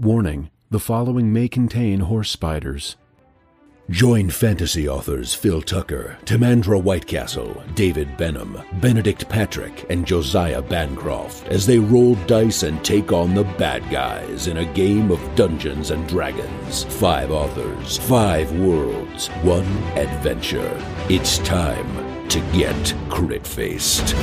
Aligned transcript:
Warning 0.00 0.50
the 0.70 0.78
following 0.78 1.32
may 1.32 1.48
contain 1.48 1.98
horse 1.98 2.30
spiders. 2.30 2.94
Join 3.90 4.30
fantasy 4.30 4.88
authors 4.88 5.34
Phil 5.34 5.60
Tucker, 5.60 6.16
Timandra 6.24 6.80
Whitecastle, 6.80 7.74
David 7.74 8.16
Benham, 8.16 8.62
Benedict 8.74 9.28
Patrick, 9.28 9.90
and 9.90 10.06
Josiah 10.06 10.62
Bancroft 10.62 11.48
as 11.48 11.66
they 11.66 11.80
roll 11.80 12.14
dice 12.26 12.62
and 12.62 12.84
take 12.84 13.10
on 13.10 13.34
the 13.34 13.42
bad 13.42 13.82
guys 13.90 14.46
in 14.46 14.58
a 14.58 14.72
game 14.72 15.10
of 15.10 15.34
Dungeons 15.34 15.90
and 15.90 16.08
Dragons. 16.08 16.84
Five 16.84 17.32
authors, 17.32 17.98
five 17.98 18.52
worlds, 18.60 19.26
one 19.42 19.66
adventure. 19.96 20.80
It's 21.08 21.38
time 21.38 22.28
to 22.28 22.38
get 22.52 22.94
crit 23.08 23.44
faced. 23.44 24.14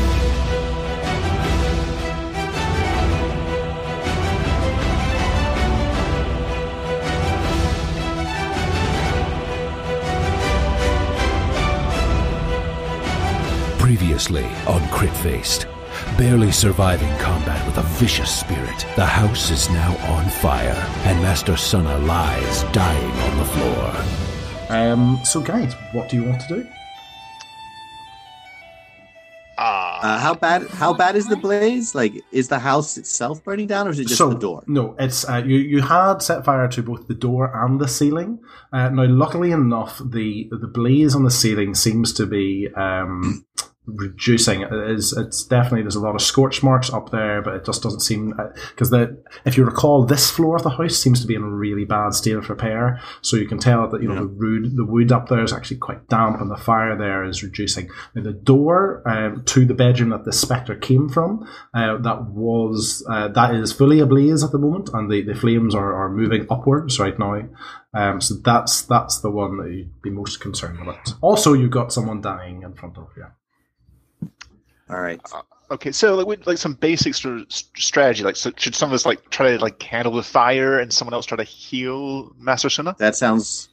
Previously 13.98 14.44
on 14.67 14.85
Crit 14.90 15.16
Faced. 15.16 15.67
Barely 16.17 16.52
surviving 16.52 17.17
combat 17.17 17.66
with 17.66 17.77
a 17.77 17.88
vicious 17.98 18.41
spirit, 18.41 18.86
the 18.98 19.05
house 19.05 19.52
is 19.52 19.70
now 19.70 19.95
on 20.13 20.30
fire, 20.30 20.76
and 21.05 21.22
Master 21.22 21.53
Sunna 21.53 22.05
lies 22.05 22.63
dying 22.73 23.12
on 23.12 23.38
the 23.38 23.45
floor. 23.45 23.95
Um, 24.67 25.20
so, 25.23 25.39
guys, 25.39 25.76
what 25.94 26.09
do 26.09 26.17
you 26.17 26.23
want 26.26 26.41
to 26.41 26.48
do? 26.55 26.67
Uh, 30.05 30.20
how 30.20 30.34
bad? 30.34 30.67
How 30.67 30.94
bad 30.94 31.16
is 31.16 31.27
the 31.27 31.38
blaze? 31.38 31.95
Like, 31.95 32.22
is 32.34 32.50
the 32.50 32.59
house 32.59 32.98
itself 32.98 33.41
burning 33.45 33.67
down, 33.67 33.88
or 33.88 33.91
is 33.91 34.00
it 34.00 34.08
just 34.08 34.17
so, 34.17 34.30
the 34.30 34.38
door? 34.38 34.62
No, 34.67 34.94
it's 35.00 35.27
uh, 35.27 35.41
you. 35.45 35.58
You 35.58 35.81
had 35.81 36.22
set 36.22 36.44
fire 36.44 36.67
to 36.67 36.84
both 36.84 37.08
the 37.08 37.14
door 37.14 37.50
and 37.55 37.80
the 37.80 37.88
ceiling. 37.88 38.39
Uh, 38.73 38.89
now, 38.89 39.05
luckily 39.05 39.52
enough, 39.52 40.00
the 40.00 40.50
the 40.52 40.67
blaze 40.67 41.16
on 41.16 41.23
the 41.23 41.31
ceiling 41.31 41.73
seems 41.73 42.12
to 42.14 42.25
be 42.25 42.67
um, 42.75 43.45
reducing. 43.86 44.61
It 44.61 44.73
is, 44.73 45.14
it's 45.14 45.44
definitely 45.44 45.81
there's 45.83 45.95
a 45.95 46.00
lot 46.02 46.16
of 46.16 46.22
scorch 46.22 46.64
marks 46.64 46.91
up 46.91 47.11
there, 47.11 47.41
but 47.41 47.55
it 47.55 47.66
just 47.66 47.83
doesn't 47.83 48.00
seem 48.02 48.33
because 48.72 48.89
the 48.89 49.17
if 49.45 49.58
you 49.58 49.66
recall, 49.66 50.05
this 50.05 50.30
floor 50.30 50.55
of 50.55 50.64
the 50.64 50.69
house 50.69 50.97
seems 50.97 51.22
to 51.22 51.28
be 51.28 51.36
in 51.36 51.44
a 51.44 51.50
really 51.50 51.86
bad 51.86 52.13
state 52.13 52.36
of 52.36 52.50
repair. 52.50 53.00
So 53.22 53.38
you 53.38 53.47
can 53.47 53.58
tell 53.59 53.88
that 53.89 54.02
you 54.02 54.08
know 54.08 54.16
Yeah. 54.16 54.22
the 54.22 54.28
wood 54.28 54.75
the 54.75 54.86
wood 54.86 55.11
up 55.11 55.30
there 55.30 55.44
is 55.44 55.53
actually 55.53 55.78
quite 55.78 56.08
damp, 56.09 56.39
and 56.41 56.50
the 56.50 56.58
fire 56.58 56.97
there 56.97 57.23
is 57.23 57.44
reducing. 57.44 57.89
Now, 58.13 58.23
the 58.23 58.33
door 58.33 59.02
um, 59.06 59.44
to 59.45 59.66
the 59.66 59.73
bedroom 59.73 60.09
that 60.09 60.25
the 60.25 60.33
spectre 60.33 60.75
came 60.75 61.09
from, 61.09 61.47
uh, 61.73 61.97
that 61.97 62.25
was 62.28 63.06
uh, 63.09 63.28
that 63.30 63.56
is 63.56 63.72
fully 63.73 64.00
ablaze 64.00 64.44
at 64.44 64.52
the 64.52 64.59
moment, 64.59 64.89
and 64.94 65.09
the, 65.11 65.22
the 65.22 65.36
flames 65.36 65.75
are, 65.75 65.94
are 65.94 66.09
moving 66.09 66.45
upwards 66.50 67.00
right 67.00 67.17
now. 67.17 67.41
Um, 67.94 68.19
so 68.19 68.36
that's 68.36 68.81
that's 68.81 69.19
the 69.19 69.31
one 69.31 69.58
that 69.58 69.72
you'd 69.72 70.02
be 70.02 70.09
most 70.09 70.39
concerned 70.41 70.80
about. 70.81 71.13
Also, 71.22 71.53
you've 71.53 71.72
got 71.72 71.94
someone 71.94 72.19
dying 72.22 72.63
in 72.63 72.73
front 72.73 72.97
of 72.97 73.08
you. 73.16 73.25
All 74.89 75.02
right. 75.02 75.19
Uh, 75.33 75.41
okay, 75.72 75.91
so 75.91 76.16
like, 76.16 76.28
we- 76.28 76.38
like 76.45 76.58
some 76.58 76.73
basic 76.73 77.16
sort 77.16 77.39
of 77.41 77.47
strategy. 77.52 78.23
Like, 78.23 78.36
so 78.36 78.52
should 78.55 78.75
some 78.75 78.89
of 78.89 78.94
us 78.94 79.05
like 79.05 79.30
try 79.30 79.52
to 79.58 79.59
like 79.61 79.81
handle 79.81 80.14
the 80.14 80.23
fire, 80.23 80.80
and 80.80 80.94
someone 80.94 81.14
else 81.14 81.25
try 81.25 81.38
to 81.38 81.44
heal 81.44 82.31
Master 82.38 82.69
Suna? 82.69 82.95
That 83.00 83.16
sounds. 83.16 83.69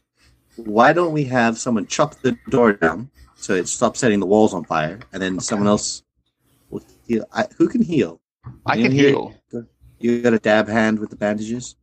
Why 0.57 0.93
don't 0.93 1.13
we 1.13 1.25
have 1.25 1.59
someone 1.59 1.87
chop 1.87 2.15
the 2.17 2.37
door 2.51 2.75
down 2.75 3.11
so 3.37 3.55
it 3.55 3.69
stops 3.69 4.01
setting 4.01 4.21
the 4.21 4.27
walls 4.27 4.53
on 4.55 4.65
fire, 4.65 5.01
and 5.13 5.23
then 5.23 5.41
someone 5.41 5.69
else 5.69 6.03
will 6.71 6.83
heal? 7.07 7.25
I, 7.33 7.47
who 7.57 7.69
can 7.69 7.83
heal? 7.83 8.21
I 8.67 8.77
can 8.77 8.87
Anyone 8.87 8.93
here? 8.97 9.09
heal. 9.11 9.35
You 9.99 10.21
got 10.23 10.35
a 10.35 10.39
dab 10.39 10.69
hand 10.69 10.99
with 10.99 11.11
the 11.11 11.17
bandages? 11.17 11.77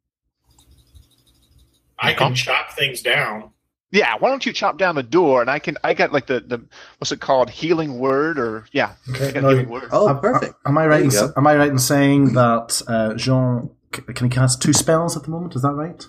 I 1.97 2.13
can 2.13 2.35
chop 2.35 2.73
things 2.73 3.01
down. 3.01 3.51
Yeah, 3.91 4.15
why 4.19 4.29
don't 4.29 4.45
you 4.45 4.53
chop 4.53 4.77
down 4.77 4.93
the 4.95 5.03
door, 5.03 5.41
and 5.41 5.49
I 5.49 5.57
can 5.59 5.75
I 5.83 5.93
got 5.95 6.11
like 6.13 6.27
the 6.27 6.39
the 6.41 6.61
what's 6.99 7.11
it 7.11 7.19
called 7.21 7.49
healing 7.49 7.97
word 7.99 8.37
or 8.37 8.65
yeah, 8.71 8.93
I 9.15 9.31
got 9.31 9.41
no, 9.43 9.49
healing 9.49 9.69
word. 9.69 9.89
Oh, 9.91 10.09
Am- 10.09 10.19
perfect. 10.19 10.53
Am 10.65 10.77
I 10.77 10.81
There 10.83 10.89
right? 10.91 11.03
In, 11.05 11.33
am 11.37 11.47
I 11.47 11.55
right 11.55 11.71
in 11.71 11.79
saying 11.79 12.33
that 12.33 12.81
uh, 12.87 13.15
Jean 13.15 13.71
can 13.91 14.29
he 14.29 14.29
cast 14.29 14.61
two 14.61 14.73
spells 14.73 15.17
at 15.17 15.23
the 15.23 15.31
moment? 15.31 15.55
Is 15.55 15.63
that 15.63 15.73
right? 15.73 16.05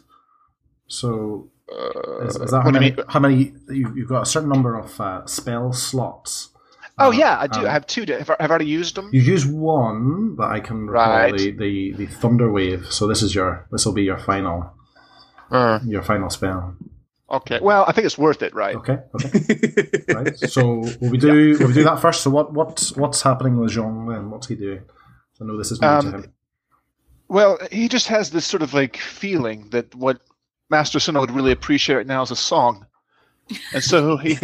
So 0.88 1.48
Uh, 1.72 2.26
is, 2.26 2.36
is 2.36 2.50
that 2.50 2.58
how 2.62 2.64
what 2.70 2.74
you 2.74 2.80
many? 2.80 2.96
How 3.08 3.20
many? 3.20 3.52
You, 3.68 3.94
you've 3.94 4.08
got 4.08 4.22
a 4.22 4.26
certain 4.26 4.48
number 4.50 4.76
of 4.76 5.00
uh, 5.00 5.24
spell 5.26 5.72
slots. 5.72 6.50
Oh 6.98 7.08
Uh, 7.08 7.12
yeah, 7.12 7.38
I 7.40 7.46
do. 7.46 7.60
um, 7.60 7.66
I 7.66 7.70
have 7.72 7.86
two. 7.86 8.04
Have 8.04 8.28
I 8.30 8.36
have 8.40 8.50
I 8.50 8.54
already 8.54 8.66
used 8.66 8.94
them? 8.96 9.08
You 9.12 9.22
use 9.22 9.46
one 9.46 10.36
that 10.36 10.50
I 10.50 10.60
can 10.60 10.86
recall 10.86 11.12
Right. 11.12 11.32
the, 11.38 11.50
the 11.52 11.92
the 11.96 12.06
thunder 12.06 12.50
wave. 12.52 12.86
So 12.90 13.06
this 13.06 13.22
is 13.22 13.34
your 13.34 13.66
this 13.70 13.86
will 13.86 13.94
be 13.94 14.02
your 14.02 14.18
final 14.18 14.74
Uh, 15.50 15.78
your 15.86 16.02
final 16.02 16.28
spell. 16.28 16.74
Okay. 17.30 17.58
Well, 17.60 17.84
I 17.86 17.92
think 17.92 18.04
it's 18.06 18.18
worth 18.18 18.42
it, 18.42 18.54
right? 18.54 18.74
Okay. 18.76 18.98
Okay. 19.14 20.02
right. 20.14 20.38
So 20.38 20.64
will 21.00 21.10
we 21.10 21.18
do 21.18 21.56
will 21.58 21.68
we 21.68 21.72
do 21.74 21.84
that 21.84 22.00
first? 22.00 22.22
So 22.22 22.30
what 22.30 22.52
what's 22.52 22.96
what's 22.96 23.22
happening 23.22 23.58
with 23.58 23.70
Jean 23.72 24.06
then? 24.08 24.30
What's 24.30 24.48
he 24.48 24.54
doing? 24.56 24.82
I 25.40 25.44
know 25.44 25.56
this 25.56 25.70
is 25.72 25.80
new 25.80 25.86
to 25.88 25.94
Um, 25.94 26.12
him. 26.12 26.32
Well, 27.28 27.58
he 27.72 27.88
just 27.88 28.08
has 28.08 28.30
this 28.30 28.44
sort 28.46 28.62
of 28.62 28.74
like 28.74 28.96
feeling 28.96 29.70
that 29.70 29.94
what 29.94 30.20
Master 30.68 30.98
Suna 31.00 31.20
would 31.20 31.30
really 31.30 31.52
appreciate 31.52 31.96
right 31.96 32.06
now 32.06 32.22
is 32.22 32.30
a 32.30 32.36
song, 32.36 32.86
and 33.72 33.82
so 33.82 34.16
he 34.24 34.36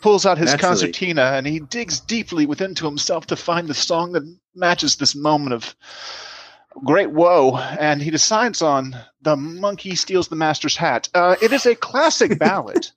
pulls 0.00 0.26
out 0.26 0.38
his 0.38 0.50
Naturally. 0.52 0.68
concertina 0.68 1.22
and 1.34 1.46
he 1.46 1.60
digs 1.60 2.00
deeply 2.00 2.46
within 2.46 2.74
to 2.76 2.84
himself 2.86 3.26
to 3.26 3.36
find 3.36 3.68
the 3.68 3.74
song 3.74 4.12
that 4.12 4.22
matches 4.54 4.96
this 4.96 5.14
moment 5.14 5.52
of 5.52 5.74
great 6.84 7.10
woe 7.10 7.56
and 7.56 8.00
he 8.00 8.10
decides 8.10 8.62
on 8.62 8.96
the 9.22 9.36
monkey 9.36 9.94
steals 9.94 10.28
the 10.28 10.36
master's 10.36 10.76
hat. 10.76 11.08
Uh, 11.14 11.36
it 11.42 11.52
is 11.52 11.66
a 11.66 11.74
classic 11.74 12.38
ballad. 12.38 12.88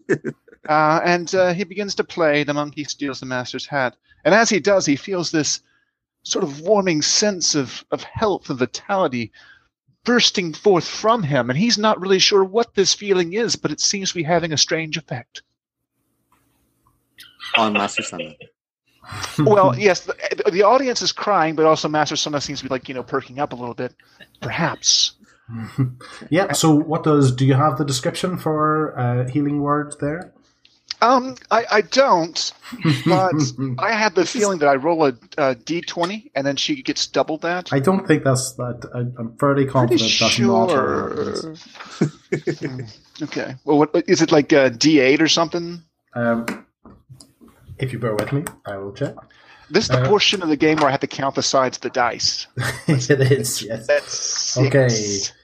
Uh, 0.69 1.01
and 1.03 1.33
uh, 1.33 1.53
he 1.53 1.63
begins 1.63 1.95
to 1.95 2.03
play 2.03 2.43
the 2.43 2.53
monkey 2.53 2.83
steals 2.83 3.19
the 3.19 3.25
master's 3.25 3.65
hat. 3.65 3.95
And 4.23 4.35
as 4.35 4.49
he 4.49 4.59
does 4.59 4.85
he 4.85 4.95
feels 4.95 5.31
this 5.31 5.61
sort 6.23 6.43
of 6.43 6.61
warming 6.61 7.01
sense 7.01 7.55
of, 7.55 7.83
of 7.91 8.03
health 8.03 8.49
and 8.49 8.59
vitality 8.59 9.31
bursting 10.03 10.53
forth 10.53 10.87
from 10.87 11.23
him. 11.23 11.49
And 11.49 11.57
he's 11.57 11.77
not 11.77 11.99
really 11.99 12.19
sure 12.19 12.43
what 12.43 12.75
this 12.75 12.93
feeling 12.93 13.33
is 13.33 13.55
but 13.55 13.71
it 13.71 13.79
seems 13.79 14.09
to 14.09 14.15
be 14.15 14.23
having 14.23 14.53
a 14.53 14.57
strange 14.57 14.97
effect. 14.97 15.41
On 17.57 17.73
Master 17.73 18.03
Sunna. 18.03 18.35
Well, 19.39 19.77
yes, 19.77 20.01
the, 20.01 20.15
the 20.51 20.63
audience 20.63 21.01
is 21.01 21.11
crying, 21.11 21.55
but 21.55 21.65
also 21.65 21.87
Master 21.87 22.15
Sona 22.15 22.41
seems 22.41 22.59
to 22.59 22.65
be 22.65 22.69
like 22.69 22.87
you 22.87 22.95
know 22.95 23.03
perking 23.03 23.39
up 23.39 23.53
a 23.53 23.55
little 23.55 23.75
bit. 23.75 23.93
Perhaps. 24.41 25.13
yeah. 26.29 26.51
So 26.53 26.73
what 26.73 27.03
does 27.03 27.35
do 27.35 27.45
you 27.45 27.53
have 27.53 27.77
the 27.77 27.85
description 27.85 28.37
for 28.37 28.97
uh, 28.97 29.27
healing 29.29 29.61
word 29.61 29.95
there? 29.99 30.33
Um, 31.01 31.35
I, 31.49 31.65
I 31.71 31.81
don't, 31.81 32.53
but 33.07 33.33
I 33.79 33.91
had 33.91 34.13
the 34.13 34.23
feeling 34.23 34.59
that 34.59 34.67
I 34.69 34.75
roll 34.75 35.05
a, 35.05 35.09
a 35.37 35.55
d20 35.55 36.29
and 36.35 36.45
then 36.45 36.55
she 36.57 36.83
gets 36.83 37.07
double 37.07 37.39
that. 37.39 37.73
I 37.73 37.79
don't 37.79 38.07
think 38.07 38.23
that's 38.23 38.53
that. 38.53 38.87
I, 38.93 38.99
I'm 39.19 39.35
fairly 39.37 39.65
Pretty 39.65 39.71
confident 39.71 40.11
that's 40.19 40.39
not 40.39 40.69
sure. 40.69 41.55
Hmm, 41.97 42.81
okay. 43.23 43.55
Well, 43.65 43.79
what 43.79 44.03
is 44.07 44.21
it 44.21 44.31
like 44.31 44.51
a 44.51 44.69
d8 44.69 45.21
or 45.21 45.27
something? 45.27 45.81
Um, 46.13 46.67
if 47.81 47.91
you 47.93 47.99
bear 47.99 48.15
with 48.15 48.31
me, 48.31 48.43
I 48.65 48.77
will 48.77 48.93
check. 48.93 49.15
This 49.69 49.85
is 49.85 49.89
the 49.89 50.01
Uh, 50.03 50.07
portion 50.09 50.41
of 50.43 50.49
the 50.49 50.57
game 50.57 50.77
where 50.77 50.87
I 50.87 50.91
have 50.91 50.99
to 51.01 51.07
count 51.07 51.35
the 51.35 51.41
sides 51.41 51.77
of 51.77 51.81
the 51.81 51.89
dice. 51.91 52.47
it 52.87 53.09
is 53.09 53.63
yes. 53.63 53.87
That's 53.87 54.13
six. 54.13 54.67
Okay. 54.67 54.87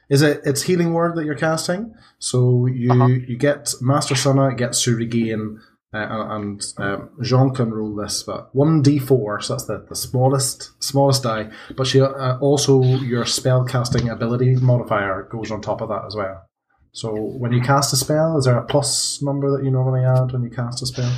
Is 0.09 0.21
it? 0.21 0.41
It's 0.45 0.61
healing 0.63 0.93
word 0.93 1.15
that 1.15 1.25
you're 1.25 1.35
casting. 1.35 1.93
So 2.19 2.65
you 2.65 2.91
Uh-huh. 2.91 3.07
you 3.07 3.37
get 3.37 3.73
Master 3.81 4.15
Sunna 4.15 4.55
gets 4.57 4.83
to 4.83 4.95
regain, 4.95 5.59
uh, 5.93 6.25
and 6.35 6.61
um, 6.77 7.09
Jean 7.21 7.53
can 7.53 7.71
roll 7.73 7.95
this, 7.95 8.23
but 8.23 8.53
one 8.53 8.81
d 8.81 8.99
four. 8.99 9.39
So 9.41 9.53
that's 9.53 9.65
the, 9.65 9.85
the 9.87 9.95
smallest 9.95 10.71
smallest 10.83 11.23
die. 11.23 11.49
But 11.77 11.87
she 11.87 12.01
uh, 12.01 12.37
also 12.39 12.81
your 12.83 13.25
spell 13.25 13.63
casting 13.65 14.09
ability 14.09 14.55
modifier 14.55 15.23
goes 15.31 15.51
on 15.51 15.61
top 15.61 15.81
of 15.81 15.87
that 15.89 16.03
as 16.05 16.15
well. 16.15 16.43
So 16.91 17.13
when 17.13 17.51
you 17.53 17.61
cast 17.61 17.93
a 17.93 17.95
spell, 17.95 18.37
is 18.37 18.45
there 18.45 18.57
a 18.57 18.65
plus 18.65 19.21
number 19.21 19.51
that 19.55 19.63
you 19.63 19.71
normally 19.71 20.03
add 20.03 20.31
when 20.31 20.43
you 20.43 20.49
cast 20.49 20.81
a 20.81 20.85
spell? 20.87 21.11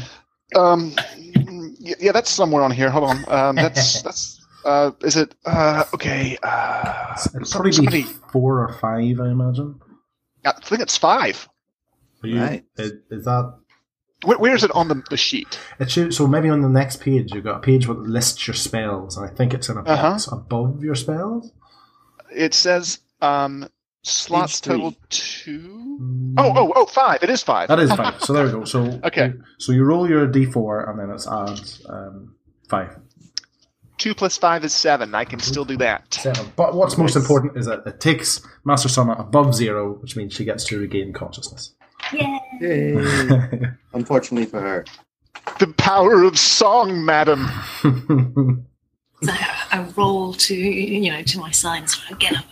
Um, 0.56 0.94
y- 1.18 1.96
yeah, 2.00 2.12
that's 2.12 2.30
somewhere 2.30 2.64
on 2.64 2.72
here. 2.72 2.90
Hold 2.90 3.04
on. 3.10 3.18
Um, 3.28 3.56
that's 3.56 4.02
that's. 4.08 4.46
Uh, 4.66 4.92
is 5.02 5.16
it? 5.16 5.36
Uh, 5.46 5.84
okay. 5.94 6.38
Uh, 6.44 7.16
It'd 7.36 7.48
some- 7.48 7.62
probably 7.62 7.72
somebody. 7.72 8.04
four 8.32 8.60
or 8.60 8.74
five, 8.74 9.20
I 9.20 9.30
imagine. 9.30 9.80
I 10.46 10.52
think 10.64 10.82
it's 10.82 10.98
five. 10.98 11.48
Are 12.24 12.28
you, 12.28 12.42
Right. 12.42 12.66
is, 12.78 12.92
is 13.10 13.24
that 13.26 13.54
Where, 14.26 14.38
where 14.38 14.54
is 14.56 14.64
it 14.66 14.72
on 14.72 14.90
the, 14.90 15.02
the 15.10 15.16
sheet? 15.18 15.58
It 15.80 15.90
should, 15.90 16.14
so 16.14 16.28
maybe 16.28 16.50
on 16.50 16.62
the 16.62 16.68
next 16.70 17.00
page 17.00 17.34
you've 17.34 17.46
got 17.46 17.58
a 17.58 17.60
page 17.62 17.88
that 17.88 17.94
lists 18.00 18.46
your 18.48 18.56
spells, 18.56 19.16
and 19.18 19.26
I 19.26 19.34
think 19.34 19.54
it's 19.54 19.70
in 19.70 19.78
a 19.78 19.82
Uh-huh. 19.82 19.96
box 20.12 20.28
above 20.28 20.84
your 20.84 20.96
spells. 20.96 21.52
It 22.36 22.54
says 22.54 23.00
um, 23.22 23.70
slots 24.10 24.62
total 24.62 24.96
two. 25.10 26.36
Oh, 26.38 26.54
oh, 26.56 26.74
oh, 26.76 26.86
five. 26.86 27.22
It 27.24 27.30
is 27.30 27.44
five. 27.44 27.68
that 27.68 27.80
is 27.80 27.92
five. 27.94 28.22
So 28.22 28.34
there 28.34 28.46
we 28.46 28.52
go. 28.52 28.64
So 28.66 29.00
Okay. 29.04 29.34
So 29.58 29.72
you 29.72 29.84
roll 29.84 30.10
your 30.10 30.28
d4, 30.28 30.90
and 30.90 31.00
then 31.00 31.10
it's 31.12 31.28
add 31.28 31.92
um, 31.94 32.36
five. 32.70 32.98
two 33.98 34.16
plus 34.16 34.38
five 34.38 34.64
is 34.64 34.74
seven. 34.74 35.14
I 35.16 35.26
can 35.26 35.40
still 35.40 35.66
do 35.66 35.78
that. 35.78 36.14
Seven. 36.14 36.52
But 36.56 36.74
what's 36.76 36.98
most 36.98 37.16
important 37.16 37.58
is 37.58 37.66
that 37.66 37.86
it 37.86 38.00
takes 38.00 38.42
Master 38.64 38.90
Sona 38.90 39.14
above 39.14 39.54
zero, 39.56 39.94
which 40.02 40.16
means 40.16 40.34
she 40.34 40.46
gets 40.46 40.64
to 40.66 40.80
regain 40.80 41.14
consciousness. 41.14 41.74
Yeah. 42.14 42.40
Yay. 42.62 42.96
Unfortunately 43.94 44.46
for 44.46 44.62
her. 44.62 44.86
The 45.60 45.68
power 45.68 46.24
of 46.24 46.38
song, 46.40 47.04
madam. 47.06 47.50
So 49.22 49.34
I 49.34 49.86
roll 49.98 50.34
to 50.34 50.56
you 50.56 51.12
know 51.12 51.22
to 51.22 51.40
my 51.40 51.52
side 51.52 51.80
and 51.80 51.90
sort 51.90 52.12
of 52.12 52.20
get 52.20 52.38
up. 52.38 52.46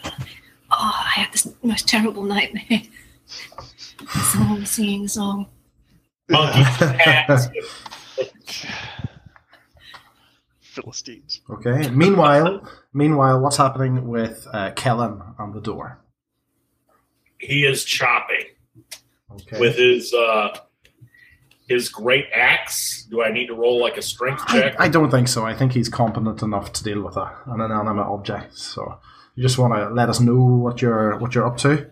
Oh, 0.79 0.94
I 1.06 1.21
had 1.21 1.31
this 1.33 1.47
most 1.63 1.88
terrible 1.88 2.24
nightmare. 2.24 2.81
Someone 4.31 4.59
was 4.62 4.69
singing 4.69 5.06
a 5.06 5.09
song. 5.09 5.47
Monkey. 6.29 6.63
Philistines. 10.62 11.41
okay. 11.50 11.89
Meanwhile, 11.89 12.68
meanwhile, 12.94 13.39
what's 13.41 13.57
happening 13.57 14.07
with 14.07 14.47
uh, 14.53 14.71
Kellen 14.75 15.21
on 15.39 15.51
the 15.53 15.62
door? 15.62 16.00
He 17.39 17.65
is 17.65 17.83
chopping 17.83 18.45
Okay. 19.31 19.59
with 19.59 19.75
his 19.75 20.13
uh 20.13 20.56
his 21.68 21.89
great 21.89 22.25
axe. 22.33 23.06
Do 23.09 23.21
I 23.24 23.31
need 23.31 23.47
to 23.47 23.53
roll 23.56 23.79
like 23.81 23.97
a 23.97 24.01
strength 24.01 24.44
I, 24.47 24.62
check? 24.62 24.75
I 24.79 24.88
don't 24.88 25.12
think 25.12 25.27
so. 25.27 25.45
I 25.45 25.53
think 25.53 25.74
he's 25.74 25.89
competent 25.89 26.41
enough 26.41 26.71
to 26.74 26.83
deal 26.83 27.01
with 27.01 27.18
a, 27.18 27.31
an 27.47 27.59
inanimate 27.62 28.06
object. 28.07 28.56
So 28.57 29.00
you 29.38 29.44
just 29.44 29.60
want 29.60 29.75
to 29.75 29.94
let 29.94 30.10
us 30.10 30.19
know 30.19 30.44
what 30.44 30.81
you're 30.81 31.16
what 31.19 31.36
you're 31.36 31.45
up 31.45 31.57
to. 31.57 31.88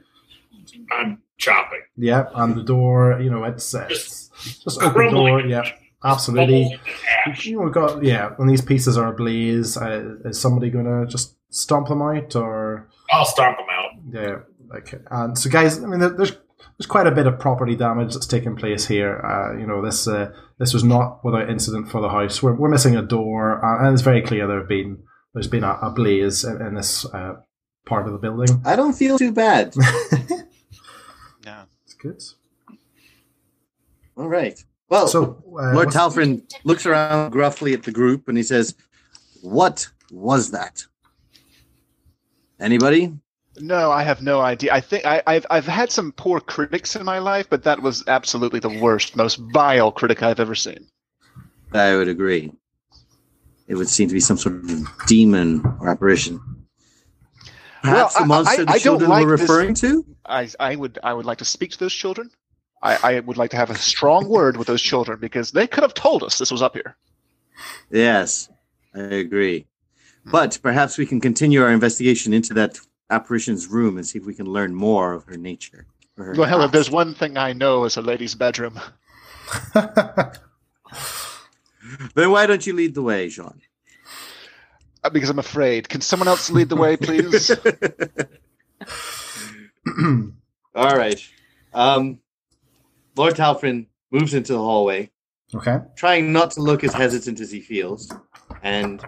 I'm 0.91 1.21
chopping. 1.37 1.81
Yeah, 1.95 2.25
and 2.33 2.55
the 2.55 2.63
door, 2.63 3.19
you 3.21 3.29
know, 3.29 3.43
it's, 3.43 3.73
uh, 3.75 3.85
it's 3.87 4.29
just 4.63 4.81
open 4.81 5.13
door. 5.13 5.41
Yeah, 5.41 5.61
absolutely. 6.03 6.79
And. 7.25 7.45
You 7.45 7.57
know, 7.57 7.65
we've 7.65 7.73
got 7.73 8.03
yeah. 8.03 8.31
When 8.37 8.47
these 8.47 8.61
pieces 8.61 8.97
are 8.97 9.13
ablaze, 9.13 9.77
uh, 9.77 10.15
is 10.25 10.41
somebody 10.41 10.71
going 10.71 10.85
to 10.85 11.05
just 11.07 11.35
stomp 11.49 11.87
them 11.87 12.01
out, 12.01 12.35
or 12.35 12.89
I'll 13.11 13.25
stomp 13.25 13.57
them 13.57 13.67
out. 13.69 13.91
yeah? 14.11 14.35
Like, 14.67 14.99
and 15.11 15.37
so 15.37 15.47
guys, 15.51 15.83
I 15.83 15.85
mean, 15.85 15.99
there's 15.99 16.15
there's 16.17 16.87
quite 16.87 17.05
a 17.05 17.11
bit 17.11 17.27
of 17.27 17.39
property 17.39 17.75
damage 17.75 18.13
that's 18.13 18.25
taking 18.25 18.55
place 18.55 18.87
here. 18.87 19.19
Uh, 19.23 19.55
you 19.59 19.67
know, 19.67 19.85
this 19.85 20.07
uh, 20.07 20.31
this 20.57 20.73
was 20.73 20.83
not 20.83 21.23
without 21.23 21.47
incident 21.47 21.89
for 21.89 22.01
the 22.01 22.09
house. 22.09 22.41
We're, 22.41 22.55
we're 22.55 22.69
missing 22.69 22.95
a 22.95 23.03
door, 23.03 23.63
and 23.63 23.93
it's 23.93 24.01
very 24.01 24.23
clear 24.23 24.47
there 24.47 24.59
have 24.59 24.67
been 24.67 25.03
there's 25.35 25.47
been 25.47 25.63
a, 25.63 25.77
a 25.83 25.91
blaze 25.91 26.43
in, 26.43 26.59
in 26.61 26.73
this 26.73 27.05
uh, 27.05 27.35
part 27.85 28.07
of 28.07 28.13
the 28.13 28.17
building. 28.17 28.59
I 28.65 28.75
don't 28.75 28.93
feel 28.93 29.19
too 29.19 29.31
bad. 29.31 29.75
Yeah. 31.45 31.65
It's 31.83 31.93
good. 31.93 32.23
All 34.17 34.27
right. 34.27 34.59
Well, 34.89 35.07
So, 35.07 35.43
uh, 35.47 35.73
Lord 35.73 35.75
what's- 35.75 35.95
Talfrin 35.95 36.41
looks 36.63 36.87
around 36.87 37.31
gruffly 37.31 37.73
at 37.75 37.83
the 37.83 37.91
group 37.91 38.27
and 38.27 38.35
he 38.35 38.41
says, 38.43 38.73
What 39.43 39.87
was 40.09 40.49
that? 40.51 40.83
Anybody? 42.59 43.13
No, 43.59 43.91
I 43.91 44.01
have 44.03 44.23
no 44.23 44.41
idea. 44.41 44.73
I 44.73 44.81
think 44.81 45.05
I, 45.05 45.21
I've 45.27 45.45
I've 45.51 45.67
had 45.67 45.91
some 45.91 46.11
poor 46.13 46.39
critics 46.39 46.95
in 46.95 47.05
my 47.05 47.19
life, 47.19 47.47
but 47.49 47.63
that 47.63 47.81
was 47.81 48.03
absolutely 48.07 48.59
the 48.59 48.79
worst, 48.81 49.15
most 49.15 49.35
vile 49.53 49.91
critic 49.91 50.23
I've 50.23 50.39
ever 50.39 50.55
seen. 50.55 50.87
I 51.73 51.95
would 51.95 52.07
agree. 52.09 52.51
It 53.67 53.75
would 53.75 53.89
seem 53.89 54.07
to 54.09 54.13
be 54.13 54.19
some 54.19 54.37
sort 54.37 54.55
of 54.55 54.87
demon 55.07 55.61
or 55.79 55.89
apparition. 55.89 56.39
Perhaps 57.81 58.15
Well, 58.15 58.23
the 58.23 58.27
monster 58.27 58.61
I- 58.61 58.65
the 58.65 58.69
I 58.71 58.73
don't 58.73 58.79
children 58.81 59.09
like 59.09 59.25
were 59.25 59.37
this- 59.37 59.41
referring 59.49 59.73
to? 59.75 60.05
I 60.25 60.49
I 60.59 60.75
would 60.75 60.99
I 61.03 61.13
would 61.13 61.25
like 61.25 61.37
to 61.39 61.45
speak 61.45 61.71
to 61.71 61.77
those 61.79 61.93
children. 61.93 62.29
I, 62.81 63.15
I 63.15 63.19
would 63.21 63.37
like 63.37 63.49
to 63.51 63.57
have 63.57 63.69
a 63.71 63.75
strong 63.75 64.27
word 64.27 64.57
with 64.57 64.67
those 64.67 64.81
children 64.81 65.19
because 65.19 65.51
they 65.51 65.65
could 65.65 65.81
have 65.83 65.93
told 65.95 66.23
us 66.23 66.37
this 66.37 66.51
was 66.51 66.61
up 66.61 66.73
here. 66.75 66.95
Yes, 67.89 68.49
I 68.93 68.99
agree. 68.99 69.65
Hmm. 70.25 70.31
But 70.31 70.59
perhaps 70.61 70.97
we 70.97 71.05
can 71.07 71.19
continue 71.21 71.61
our 71.63 71.71
investigation 71.71 72.33
into 72.33 72.53
that 72.55 72.77
apparition's 73.09 73.67
room 73.67 73.97
and 73.97 74.05
see 74.05 74.19
if 74.19 74.25
we 74.25 74.33
can 74.35 74.45
learn 74.45 74.75
more 74.75 75.13
of 75.13 75.23
her 75.25 75.37
nature. 75.37 75.85
or 76.17 76.25
her 76.25 76.33
Well, 76.35 76.61
if 76.63 76.71
there's 76.71 76.91
one 76.91 77.13
thing 77.15 77.37
I 77.37 77.53
know 77.53 77.85
is 77.85 77.97
a 77.97 78.01
lady's 78.01 78.35
bedroom. 78.35 78.79
Then 82.15 82.31
why 82.31 82.45
don't 82.45 82.65
you 82.65 82.73
lead 82.73 82.95
the 82.95 83.01
way, 83.01 83.29
Jean? 83.29 83.61
Uh, 85.03 85.09
Because 85.09 85.29
I'm 85.29 85.39
afraid. 85.39 85.89
Can 85.89 86.01
someone 86.01 86.27
else 86.27 86.49
lead 86.49 86.69
the 86.69 86.75
way, 86.75 86.97
please? 87.07 87.51
All 90.75 90.95
right. 90.97 91.21
Um, 91.73 92.19
Lord 93.15 93.35
Talfrin 93.35 93.85
moves 94.11 94.33
into 94.33 94.53
the 94.53 94.59
hallway, 94.59 95.09
okay. 95.53 95.79
trying 95.95 96.33
not 96.33 96.51
to 96.51 96.61
look 96.61 96.83
as 96.83 96.93
hesitant 96.93 97.39
as 97.39 97.51
he 97.51 97.61
feels, 97.61 98.11
and 98.63 99.03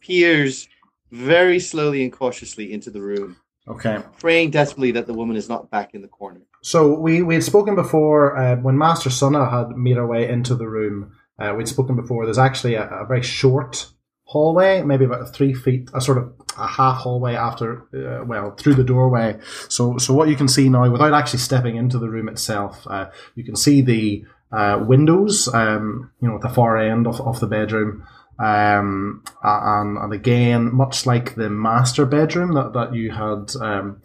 peers 0.00 0.68
very 1.10 1.58
slowly 1.60 2.02
and 2.02 2.12
cautiously 2.12 2.72
into 2.72 2.90
the 2.90 3.00
room, 3.00 3.36
Okay. 3.68 3.98
praying 4.18 4.50
desperately 4.50 4.90
that 4.92 5.06
the 5.06 5.14
woman 5.14 5.36
is 5.36 5.48
not 5.48 5.70
back 5.70 5.94
in 5.94 6.02
the 6.02 6.08
corner. 6.08 6.40
So 6.62 6.98
we 6.98 7.22
we 7.22 7.34
had 7.34 7.44
spoken 7.44 7.74
before 7.74 8.36
uh, 8.36 8.56
when 8.56 8.78
Master 8.78 9.10
Sunna 9.10 9.50
had 9.50 9.76
made 9.76 9.96
her 9.96 10.06
way 10.06 10.28
into 10.28 10.54
the 10.54 10.68
room. 10.68 11.12
Uh, 11.38 11.54
we'd 11.56 11.68
spoken 11.68 11.96
before. 11.96 12.24
There's 12.24 12.38
actually 12.38 12.74
a, 12.74 12.88
a 12.88 13.06
very 13.06 13.22
short 13.22 13.88
hallway, 14.24 14.82
maybe 14.82 15.04
about 15.04 15.34
three 15.34 15.52
feet, 15.52 15.90
a 15.94 16.00
sort 16.00 16.18
of 16.18 16.32
a 16.58 16.66
half 16.66 16.98
hallway 16.98 17.34
after, 17.34 17.82
uh, 17.94 18.24
well, 18.24 18.52
through 18.52 18.74
the 18.74 18.84
doorway. 18.84 19.38
So 19.68 19.98
so 19.98 20.14
what 20.14 20.28
you 20.28 20.36
can 20.36 20.48
see 20.48 20.68
now, 20.68 20.90
without 20.90 21.14
actually 21.14 21.40
stepping 21.40 21.76
into 21.76 21.98
the 21.98 22.08
room 22.08 22.28
itself, 22.28 22.86
uh, 22.88 23.06
you 23.34 23.44
can 23.44 23.56
see 23.56 23.82
the 23.82 24.24
uh, 24.52 24.84
windows, 24.86 25.48
um, 25.52 26.10
you 26.20 26.28
know, 26.28 26.36
at 26.36 26.42
the 26.42 26.48
far 26.48 26.76
end 26.76 27.06
of, 27.06 27.20
of 27.20 27.40
the 27.40 27.46
bedroom. 27.46 28.06
Um, 28.38 29.22
and, 29.42 29.98
and 29.98 30.12
again, 30.12 30.74
much 30.74 31.06
like 31.06 31.34
the 31.34 31.50
master 31.50 32.06
bedroom 32.06 32.54
that, 32.54 32.72
that 32.72 32.94
you 32.94 33.10
had 33.12 33.54
um, 33.60 34.02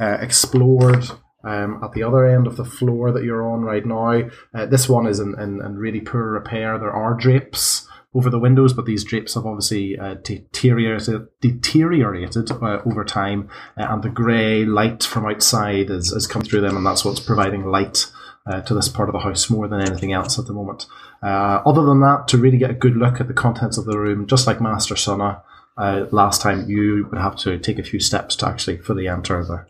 uh, 0.00 0.18
explored 0.20 1.04
um, 1.48 1.80
at 1.82 1.92
the 1.92 2.02
other 2.02 2.26
end 2.26 2.46
of 2.46 2.56
the 2.56 2.64
floor 2.64 3.10
that 3.12 3.24
you're 3.24 3.50
on 3.50 3.62
right 3.62 3.86
now. 3.86 4.28
Uh, 4.54 4.66
this 4.66 4.88
one 4.88 5.06
is 5.06 5.18
in, 5.18 5.34
in, 5.40 5.62
in 5.64 5.76
really 5.76 6.00
poor 6.00 6.22
repair. 6.32 6.78
There 6.78 6.92
are 6.92 7.14
drapes 7.14 7.88
over 8.14 8.30
the 8.30 8.38
windows, 8.38 8.72
but 8.72 8.84
these 8.84 9.04
drapes 9.04 9.34
have 9.34 9.46
obviously 9.46 9.98
uh, 9.98 10.14
deteriorated, 10.22 11.26
deteriorated 11.40 12.50
uh, 12.50 12.80
over 12.84 13.04
time, 13.04 13.48
uh, 13.76 13.86
and 13.88 14.02
the 14.02 14.08
grey 14.08 14.64
light 14.64 15.02
from 15.02 15.26
outside 15.26 15.90
is 15.90 16.26
come 16.26 16.42
through 16.42 16.60
them, 16.60 16.76
and 16.76 16.84
that's 16.84 17.04
what's 17.04 17.20
providing 17.20 17.64
light 17.64 18.06
uh, 18.46 18.60
to 18.62 18.74
this 18.74 18.88
part 18.88 19.08
of 19.08 19.12
the 19.12 19.20
house 19.20 19.50
more 19.50 19.68
than 19.68 19.80
anything 19.80 20.12
else 20.12 20.38
at 20.38 20.46
the 20.46 20.52
moment. 20.52 20.86
Uh, 21.22 21.62
other 21.66 21.84
than 21.84 22.00
that, 22.00 22.28
to 22.28 22.38
really 22.38 22.58
get 22.58 22.70
a 22.70 22.74
good 22.74 22.96
look 22.96 23.20
at 23.20 23.28
the 23.28 23.34
contents 23.34 23.78
of 23.78 23.84
the 23.84 23.98
room, 23.98 24.26
just 24.26 24.46
like 24.46 24.60
Master 24.60 24.96
Sona, 24.96 25.42
uh, 25.76 26.06
last 26.10 26.40
time 26.42 26.68
you 26.68 27.06
would 27.10 27.20
have 27.20 27.36
to 27.36 27.58
take 27.58 27.78
a 27.78 27.84
few 27.84 28.00
steps 28.00 28.36
to 28.36 28.46
actually 28.46 28.78
fully 28.78 29.08
enter 29.08 29.44
the. 29.44 29.66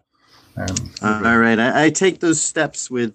Um, 0.58 1.22
All 1.24 1.38
right, 1.38 1.58
I, 1.58 1.84
I 1.84 1.90
take 1.90 2.20
those 2.20 2.40
steps 2.40 2.90
with 2.90 3.14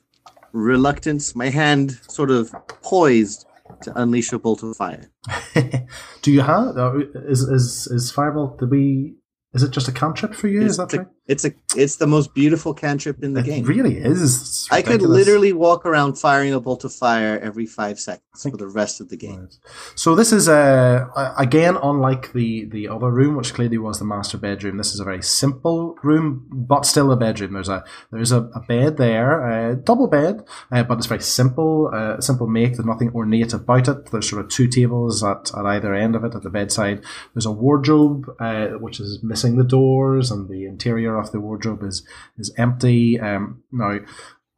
reluctance, 0.54 1.36
my 1.36 1.50
hand 1.50 2.00
sort 2.08 2.32
of 2.32 2.54
poised 2.68 3.46
to 3.82 4.02
unleash 4.02 4.32
a 4.32 4.40
bolt 4.40 4.64
of 4.64 4.78
fire. 4.78 5.12
Do 6.22 6.32
you 6.32 6.42
have 6.42 6.78
uh, 6.78 6.98
is 7.28 7.42
is 7.42 7.88
is 7.88 8.12
fireball? 8.12 8.56
Did 8.58 8.70
we? 8.70 9.16
Is 9.54 9.62
it 9.62 9.72
just 9.72 9.88
a 9.88 9.92
cantrip 9.92 10.34
for 10.34 10.48
you? 10.48 10.64
Is 10.64 10.78
that 10.78 10.94
a, 10.94 10.98
right? 11.00 11.08
It's 11.26 11.46
a 11.46 11.54
it's 11.76 11.96
the 11.96 12.08
most 12.08 12.34
beautiful 12.34 12.74
cantrip 12.74 13.24
in 13.24 13.34
the 13.34 13.40
It 13.40 13.46
game. 13.46 13.64
really 13.66 13.98
is. 13.98 14.68
I 14.72 14.82
could 14.82 15.02
literally 15.02 15.54
walk 15.54 15.86
around 15.86 16.16
firing 16.16 16.54
a 16.54 16.60
bolt 16.60 16.84
of 16.84 16.94
fire 16.94 17.40
every 17.40 17.66
five 17.66 18.00
seconds 18.00 18.44
for 18.44 18.58
the 18.58 18.68
rest 18.68 19.00
of 19.00 19.10
the 19.10 19.16
game. 19.18 19.40
Right. 19.42 19.58
So 19.96 20.16
this 20.16 20.34
is 20.34 20.50
uh, 20.50 21.06
a 21.16 21.34
again 21.38 21.78
unlike 21.82 22.34
the 22.34 22.66
the 22.66 22.90
other 22.90 23.10
room, 23.10 23.36
which 23.38 23.54
clearly 23.54 23.78
was 23.78 24.00
the 24.00 24.06
master 24.06 24.38
bedroom. 24.38 24.78
This 24.78 24.94
is 24.94 25.00
a 25.00 25.04
very 25.06 25.24
simple 25.24 25.96
room, 26.04 26.46
but 26.52 26.86
still 26.86 27.12
a 27.12 27.16
bedroom. 27.16 27.54
There's 27.54 27.70
a 27.70 27.84
there's 28.12 28.32
a, 28.34 28.50
a 28.54 28.60
bed 28.68 28.98
there, 28.98 29.70
a 29.72 29.76
double 29.76 30.08
bed, 30.08 30.44
uh, 30.72 30.84
but 30.84 30.98
it's 30.98 31.08
very 31.08 31.22
simple, 31.22 31.90
uh, 31.94 32.20
simple 32.20 32.48
make. 32.48 32.74
There's 32.76 32.86
nothing 32.86 33.12
ornate 33.16 33.54
about 33.54 33.88
it. 33.88 34.12
There's 34.12 34.30
sort 34.30 34.44
of 34.44 34.52
two 34.52 34.68
tables 34.68 35.24
at, 35.24 35.52
at 35.58 35.66
either 35.66 35.94
end 35.96 36.16
of 36.16 36.24
it 36.26 36.36
at 36.36 36.44
the 36.44 36.50
bedside. 36.50 37.02
There's 37.34 37.46
a 37.46 37.52
wardrobe 37.52 38.30
uh, 38.40 38.68
which 38.80 39.00
is 39.00 39.24
missing 39.24 39.56
the 39.58 39.64
doors, 39.64 40.30
and 40.30 40.50
the 40.50 40.66
interior 40.66 41.13
of 41.20 41.32
the 41.32 41.40
wardrobe 41.40 41.84
is 41.84 42.06
is 42.38 42.54
empty. 42.58 43.20
Um, 43.20 43.64
now 43.72 44.00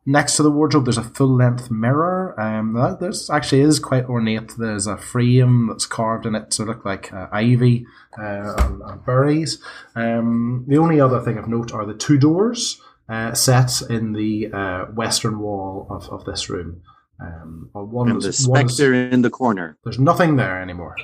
next 0.07 0.35
to 0.35 0.43
the 0.43 0.51
wardrobe 0.51 0.85
there's 0.85 0.99
a 0.99 1.03
full 1.03 1.35
length 1.35 1.71
mirror 1.71 2.39
um 2.39 2.73
that 2.73 2.99
this 2.99 3.27
actually 3.27 3.61
is 3.61 3.79
quite 3.79 4.05
ornate 4.05 4.51
there's 4.59 4.85
a 4.85 4.95
frame 4.97 5.65
that's 5.67 5.87
carved 5.87 6.27
in 6.27 6.35
it 6.35 6.51
to 6.51 6.63
look 6.63 6.85
like 6.85 7.11
uh, 7.11 7.25
ivy 7.31 7.87
uh, 8.21 8.53
and, 8.59 8.83
and 8.83 9.03
berries 9.03 9.57
um 9.95 10.63
the 10.67 10.77
only 10.77 11.01
other 11.01 11.19
thing 11.21 11.39
of 11.39 11.47
note 11.47 11.73
are 11.73 11.87
the 11.87 11.95
two 11.95 12.19
doors 12.19 12.79
uh, 13.09 13.33
set 13.33 13.81
in 13.89 14.13
the 14.13 14.47
uh, 14.53 14.85
western 14.93 15.39
wall 15.39 15.87
of, 15.89 16.07
of 16.09 16.23
this 16.25 16.51
room 16.51 16.83
um 17.19 17.69
one 17.73 18.11
And 18.11 18.21
the 18.21 18.27
is, 18.27 18.47
one 18.47 18.67
is- 18.67 18.79
in 18.79 19.23
the 19.23 19.31
corner. 19.31 19.75
there's 19.83 19.97
nothing 19.97 20.35
there 20.35 20.61
anymore 20.61 20.95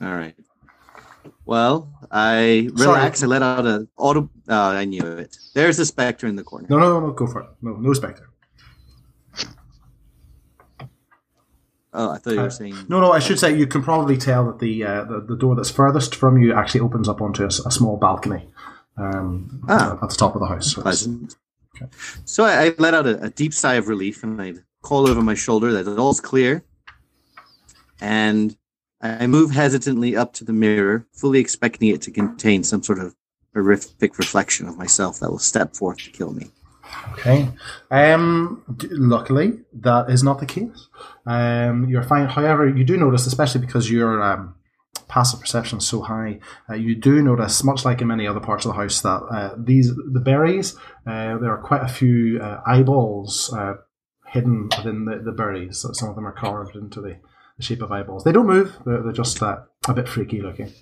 All 0.00 0.14
right. 0.14 0.36
Well, 1.46 1.92
I 2.10 2.68
Sorry. 2.76 2.88
relax. 2.88 3.22
I 3.22 3.26
let 3.26 3.42
out 3.42 3.66
a 3.66 3.86
auto. 3.96 4.30
Oh, 4.48 4.70
I 4.70 4.84
knew 4.84 5.04
it. 5.04 5.36
There's 5.54 5.78
a 5.78 5.84
specter 5.86 6.26
in 6.26 6.36
the 6.36 6.44
corner. 6.44 6.66
no 6.70 6.78
no 6.78 7.00
no 7.00 7.12
go 7.12 7.26
for 7.26 7.40
it 7.42 7.48
no 7.62 7.72
no 7.76 7.92
specter 7.92 8.28
Oh, 11.96 12.10
I 12.10 12.18
thought 12.18 12.32
you 12.34 12.40
Uh, 12.40 12.44
were 12.44 12.50
saying. 12.50 12.74
No, 12.88 13.00
no, 13.00 13.12
I 13.12 13.20
should 13.20 13.38
say 13.38 13.56
you 13.56 13.68
can 13.68 13.80
probably 13.82 14.16
tell 14.16 14.46
that 14.46 14.58
the 14.58 14.82
uh, 14.84 15.04
the, 15.04 15.20
the 15.20 15.36
door 15.36 15.54
that's 15.54 15.70
furthest 15.70 16.14
from 16.16 16.38
you 16.38 16.52
actually 16.52 16.80
opens 16.80 17.08
up 17.08 17.20
onto 17.20 17.44
a 17.44 17.50
small 17.50 17.96
balcony 17.96 18.48
um, 18.96 19.62
Ah. 19.68 19.98
at 20.02 20.08
the 20.08 20.16
top 20.16 20.34
of 20.34 20.40
the 20.40 20.46
house. 20.48 20.72
So 20.74 20.82
pleasant. 20.82 21.36
So 22.24 22.44
I, 22.44 22.66
I 22.66 22.74
let 22.78 22.94
out 22.94 23.06
a, 23.06 23.22
a 23.22 23.30
deep 23.30 23.54
sigh 23.54 23.74
of 23.74 23.86
relief 23.88 24.22
and 24.24 24.40
I 24.42 24.54
call 24.82 25.08
over 25.08 25.22
my 25.22 25.34
shoulder 25.34 25.70
that 25.72 25.86
it 25.90 25.98
all's 25.98 26.20
clear. 26.20 26.64
And 28.00 28.56
I 29.04 29.26
move 29.26 29.50
hesitantly 29.50 30.16
up 30.16 30.32
to 30.34 30.44
the 30.44 30.52
mirror, 30.52 31.06
fully 31.12 31.38
expecting 31.38 31.88
it 31.88 32.00
to 32.02 32.10
contain 32.10 32.64
some 32.64 32.82
sort 32.82 32.98
of 32.98 33.14
horrific 33.52 34.18
reflection 34.18 34.66
of 34.66 34.78
myself 34.78 35.20
that 35.20 35.30
will 35.30 35.38
step 35.38 35.76
forth 35.76 35.98
to 35.98 36.10
kill 36.10 36.32
me. 36.32 36.50
Okay. 37.12 37.50
Um, 37.90 38.62
luckily, 38.90 39.60
that 39.74 40.08
is 40.08 40.22
not 40.22 40.38
the 40.38 40.46
case. 40.46 40.88
Um, 41.26 41.86
you're 41.88 42.02
fine. 42.02 42.28
However, 42.28 42.66
you 42.66 42.84
do 42.84 42.96
notice, 42.96 43.26
especially 43.26 43.60
because 43.60 43.90
your 43.90 44.22
um, 44.22 44.54
passive 45.08 45.40
perception 45.40 45.78
is 45.78 45.86
so 45.86 46.02
high, 46.02 46.38
uh, 46.70 46.74
you 46.74 46.94
do 46.94 47.22
notice, 47.22 47.62
much 47.62 47.84
like 47.84 48.00
in 48.00 48.08
many 48.08 48.26
other 48.26 48.40
parts 48.40 48.64
of 48.64 48.72
the 48.72 48.80
house, 48.80 49.02
that 49.02 49.22
uh, 49.30 49.54
these 49.58 49.94
the 49.94 50.20
berries. 50.20 50.76
Uh, 51.06 51.36
there 51.38 51.50
are 51.50 51.62
quite 51.62 51.82
a 51.82 51.88
few 51.88 52.40
uh, 52.40 52.62
eyeballs 52.66 53.52
uh, 53.52 53.74
hidden 54.26 54.68
within 54.76 55.04
the, 55.04 55.20
the 55.24 55.32
berries. 55.32 55.78
So 55.78 55.92
some 55.92 56.08
of 56.08 56.14
them 56.14 56.26
are 56.26 56.32
carved 56.32 56.74
into 56.74 57.00
the, 57.00 57.18
the 57.56 57.62
shape 57.62 57.82
of 57.82 57.92
eyeballs. 57.92 58.24
They 58.24 58.32
don't 58.32 58.46
move. 58.46 58.76
They're, 58.84 59.02
they're 59.02 59.12
just 59.12 59.42
uh, 59.42 59.60
a 59.88 59.94
bit 59.94 60.08
freaky 60.08 60.42
looking. 60.42 60.72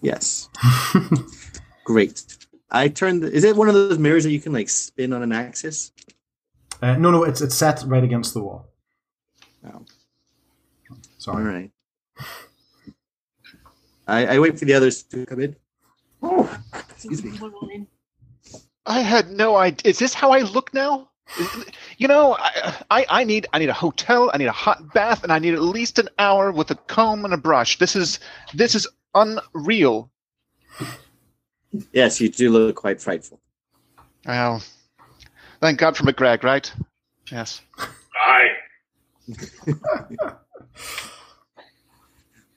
Yes. 0.00 0.48
Great. 1.84 2.36
I 2.70 2.88
turned. 2.88 3.24
Is 3.24 3.44
it 3.44 3.56
one 3.56 3.68
of 3.68 3.74
those 3.74 3.98
mirrors 3.98 4.24
that 4.24 4.32
you 4.32 4.40
can 4.40 4.52
like 4.52 4.68
spin 4.68 5.12
on 5.12 5.22
an 5.22 5.32
axis? 5.32 5.92
Uh, 6.82 6.96
no, 6.96 7.10
no, 7.10 7.24
it's 7.24 7.40
it's 7.40 7.54
set 7.54 7.82
right 7.86 8.04
against 8.04 8.34
the 8.34 8.42
wall. 8.42 8.66
Oh. 9.66 9.84
Sorry. 11.18 11.44
right. 11.44 11.70
I, 14.06 14.26
I 14.26 14.38
wait 14.38 14.58
for 14.58 14.66
the 14.66 14.74
others 14.74 15.02
to 15.04 15.24
come 15.24 15.40
in. 15.40 15.56
Oh, 16.22 16.58
excuse 16.90 17.24
me. 17.24 17.38
We're 17.40 17.50
all 17.50 17.68
in. 17.68 17.86
I 18.86 19.00
had 19.00 19.30
no 19.30 19.56
idea. 19.56 19.90
Is 19.90 19.98
this 19.98 20.12
how 20.12 20.32
I 20.32 20.40
look 20.40 20.74
now? 20.74 21.08
Is- 21.38 21.64
You 21.98 22.08
know, 22.08 22.36
I, 22.38 22.74
I, 22.90 23.06
I 23.08 23.24
need 23.24 23.46
I 23.52 23.58
need 23.58 23.68
a 23.68 23.72
hotel, 23.74 24.30
I 24.34 24.38
need 24.38 24.46
a 24.46 24.52
hot 24.52 24.92
bath, 24.92 25.22
and 25.22 25.32
I 25.32 25.38
need 25.38 25.54
at 25.54 25.62
least 25.62 25.98
an 25.98 26.08
hour 26.18 26.50
with 26.52 26.70
a 26.70 26.74
comb 26.74 27.24
and 27.24 27.32
a 27.34 27.36
brush. 27.38 27.78
This 27.78 27.96
is 27.96 28.20
this 28.52 28.74
is 28.74 28.86
unreal. 29.14 30.10
Yes, 31.92 32.20
you 32.20 32.28
do 32.28 32.50
look 32.50 32.76
quite 32.76 33.00
frightful. 33.00 33.40
Well, 34.26 34.62
thank 35.60 35.78
God 35.78 35.96
for 35.96 36.04
McGregor, 36.04 36.44
right? 36.44 36.72
Yes. 37.32 37.60
Aye. 38.16 38.48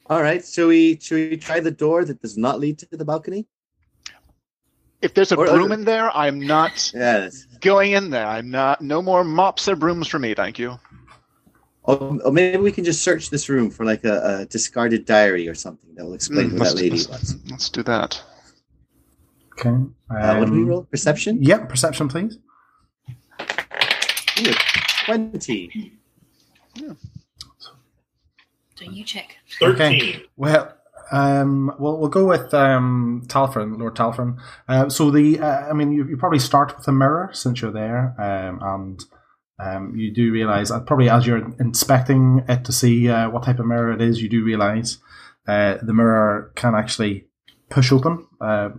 All 0.10 0.22
right. 0.22 0.46
Shall 0.46 0.68
we? 0.68 1.00
Shall 1.00 1.18
we 1.18 1.38
try 1.38 1.60
the 1.60 1.72
door 1.72 2.06
that 2.06 2.22
does 2.22 2.38
not 2.38 2.60
lead 2.60 2.80
to 2.80 2.88
the 2.92 3.06
balcony? 3.06 3.46
If 5.02 5.14
there's 5.14 5.32
a 5.32 5.36
Or- 5.36 5.48
broom 5.48 5.72
in 5.72 5.84
there, 5.84 6.10
I'm 6.16 6.40
not 6.40 6.92
Yes. 6.94 7.47
Going 7.62 7.92
in 7.94 8.10
there. 8.10 8.26
I'm 8.26 8.50
not. 8.50 8.82
No 8.82 9.02
more 9.02 9.24
mops 9.24 9.68
or 9.68 9.76
brooms 9.76 10.08
for 10.08 10.20
me, 10.20 10.34
thank 10.34 10.58
you. 10.60 10.78
Or, 11.84 12.20
or 12.26 12.32
maybe 12.32 12.58
we 12.58 12.72
can 12.72 12.84
just 12.84 13.02
search 13.04 13.30
this 13.30 13.48
room 13.50 13.70
for 13.70 13.86
like 13.86 14.04
a, 14.04 14.40
a 14.42 14.46
discarded 14.46 15.06
diary 15.06 15.48
or 15.48 15.56
something 15.56 15.96
that 15.96 16.06
will 16.06 16.14
explain 16.16 16.50
Mm, 16.50 16.52
who 16.52 16.60
that 16.60 16.76
lady 16.76 16.90
let's- 16.92 17.08
was. 17.08 17.36
let's 17.50 17.70
do 17.70 17.82
that. 17.84 18.22
Okay. 19.54 19.70
Uh, 19.70 20.36
what 20.38 20.46
do 20.48 20.52
we 20.52 20.60
Um, 20.60 20.68
roll? 20.68 20.84
Perception. 20.84 21.42
Yep, 21.42 21.70
perception, 21.70 22.08
please. 22.10 22.38
Ooh, 24.40 24.52
Twenty. 25.06 25.94
So 28.76 28.86
you 28.86 29.04
check. 29.04 29.38
Thirteen. 29.60 30.22
Well, 30.36 30.74
um, 31.12 31.72
well, 31.80 31.98
we'll 31.98 32.10
go 32.10 32.26
with 32.26 32.54
um, 32.54 33.24
Talfrin, 33.28 33.78
Lord 33.80 33.96
Talfrin. 33.96 34.38
Uh, 34.68 34.90
so 34.90 35.12
the, 35.12 35.40
uh, 35.40 35.70
I 35.70 35.74
mean, 35.74 35.92
you, 35.92 36.08
you 36.08 36.18
probably 36.18 36.40
start 36.40 36.76
with 36.78 36.88
a 36.88 36.92
mirror 36.92 37.30
since 37.34 37.62
you're 37.62 37.72
there, 37.72 38.16
um, 38.20 38.60
and 38.62 39.06
um, 39.60 39.96
you 39.96 40.14
do 40.14 40.32
realize, 40.32 40.70
uh, 40.72 40.80
probably 40.82 41.10
as 41.10 41.26
you're 41.26 41.52
inspecting 41.60 42.44
it 42.48 42.66
to 42.66 42.72
see 42.72 43.10
uh, 43.10 43.30
what 43.30 43.44
type 43.44 43.60
of 43.60 43.66
mirror 43.66 43.92
it 43.92 44.02
is, 44.02 44.22
you 44.22 44.30
do 44.30 44.44
realize 44.44 45.00
uh, 45.48 45.78
the 45.82 45.94
mirror 45.94 46.52
can 46.56 46.76
actually 46.76 47.26
push 47.70 47.92
open 47.92 48.28
uh, 48.42 48.70